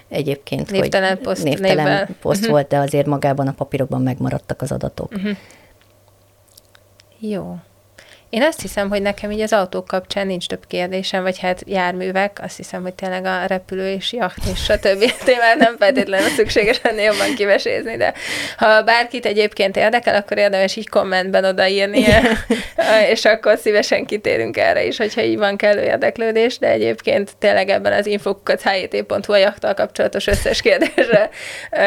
egyébként, 0.07 0.71
névtelen 0.71 1.15
hogy 1.15 1.25
poszt, 1.25 1.43
névtelen 1.43 1.75
névvel. 1.75 2.07
poszt 2.21 2.39
uh-huh. 2.39 2.53
volt, 2.53 2.67
de 2.67 2.77
azért 2.77 3.05
magában 3.05 3.47
a 3.47 3.51
papírokban 3.51 4.01
megmaradtak 4.01 4.61
az 4.61 4.71
adatok. 4.71 5.11
Uh-huh. 5.11 5.37
Jó. 7.19 7.55
Én 8.29 8.43
azt 8.43 8.61
hiszem, 8.61 8.89
hogy 8.89 9.01
nekem 9.01 9.31
így 9.31 9.41
az 9.41 9.53
autók 9.53 9.87
kapcsán 9.87 10.27
nincs 10.27 10.47
több 10.47 10.65
kérdésem, 10.67 11.23
vagy 11.23 11.39
hát 11.39 11.63
járművek, 11.65 12.39
azt 12.43 12.57
hiszem, 12.57 12.81
hogy 12.81 12.93
tényleg 12.93 13.25
a 13.25 13.45
repülő 13.45 13.91
és 13.91 14.13
jacht 14.13 14.45
és 14.51 14.63
stb. 14.63 15.11
témát 15.25 15.57
nem 15.57 15.75
feltétlenül 15.77 16.29
szükséges 16.29 16.79
ennél 16.83 17.03
jobban 17.03 17.35
kivesézni, 17.35 17.97
de 17.97 18.13
ha 18.57 18.81
bárkit 18.81 19.25
egyébként 19.25 19.77
érdekel, 19.77 20.15
akkor 20.15 20.37
érdemes 20.37 20.75
így 20.75 20.89
kommentben 20.89 21.45
odaírni, 21.45 22.05
és 23.13 23.25
akkor 23.25 23.57
szívesen 23.57 24.05
kitérünk 24.05 24.57
erre 24.57 24.83
is, 24.83 24.97
hogyha 24.97 25.21
így 25.21 25.37
van 25.37 25.57
kellő 25.57 25.81
érdeklődés, 25.81 26.57
de 26.57 26.67
egyébként 26.67 27.31
tényleg 27.39 27.69
ebben 27.69 27.93
az 27.93 28.05
infokukat 28.05 28.61
hjt.hu 28.61 29.33
a 29.33 29.37
jachttal 29.37 29.73
kapcsolatos 29.73 30.27
összes 30.27 30.61
kérdésre 30.61 31.29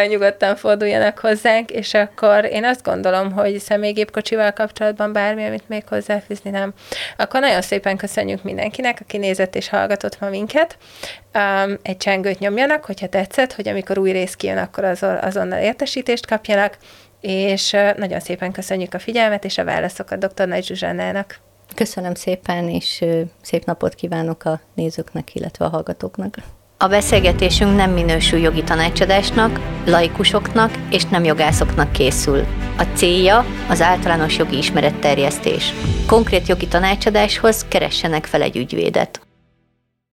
nyugodtan 0.09 0.57
forduljanak 0.57 1.19
hozzánk, 1.19 1.71
és 1.71 1.95
akkor 1.95 2.45
én 2.45 2.65
azt 2.65 2.83
gondolom, 2.83 3.33
hogy 3.33 3.59
személygépkocsival 3.59 4.53
kapcsolatban 4.53 5.13
bármi, 5.13 5.47
amit 5.47 5.69
még 5.69 5.85
hozzáfűzni 6.31 6.51
nem. 6.51 6.73
Akkor 7.17 7.41
nagyon 7.41 7.63
szépen 7.63 7.97
köszönjük 7.97 8.43
mindenkinek, 8.43 8.99
aki 9.01 9.17
nézett 9.17 9.55
és 9.55 9.69
hallgatott 9.69 10.21
ma 10.21 10.29
minket. 10.29 10.79
Um, 11.35 11.79
egy 11.83 11.97
csengőt 11.97 12.39
nyomjanak, 12.39 12.85
hogyha 12.85 13.09
tetszett, 13.09 13.53
hogy 13.53 13.69
amikor 13.69 13.99
új 13.99 14.11
rész 14.11 14.35
kijön, 14.35 14.59
akkor 14.59 14.85
azon, 14.85 15.17
azonnal 15.17 15.61
értesítést 15.61 16.27
kapjanak, 16.27 16.79
és 17.21 17.77
nagyon 17.97 18.21
szépen 18.21 18.53
köszönjük 18.53 18.95
a 18.95 18.99
figyelmet 18.99 19.45
és 19.45 19.59
a 19.59 19.65
válaszokat 19.65 20.19
dr. 20.19 20.49
Nagy 20.49 20.65
Zsuzsánának. 20.65 21.41
Köszönöm 21.75 22.15
szépen, 22.15 22.69
és 22.69 23.05
szép 23.43 23.65
napot 23.65 23.95
kívánok 23.95 24.45
a 24.45 24.61
nézőknek, 24.75 25.35
illetve 25.35 25.65
a 25.65 25.69
hallgatóknak. 25.69 26.37
A 26.83 26.89
beszélgetésünk 26.89 27.77
nem 27.77 27.91
minősül 27.91 28.39
jogi 28.39 28.63
tanácsadásnak, 28.63 29.61
laikusoknak 29.87 30.71
és 30.91 31.05
nem 31.05 31.25
jogászoknak 31.25 31.93
készül. 31.93 32.45
A 32.79 32.83
célja 32.95 33.45
az 33.69 33.83
általános 33.83 34.39
jogi 34.39 34.57
ismeretterjesztés. 34.57 35.75
Konkrét 36.07 36.49
jogi 36.49 36.69
tanácsadáshoz 36.69 37.65
keressenek 37.69 38.27
fel 38.27 38.43
egy 38.43 38.57
ügyvédet. 38.57 39.30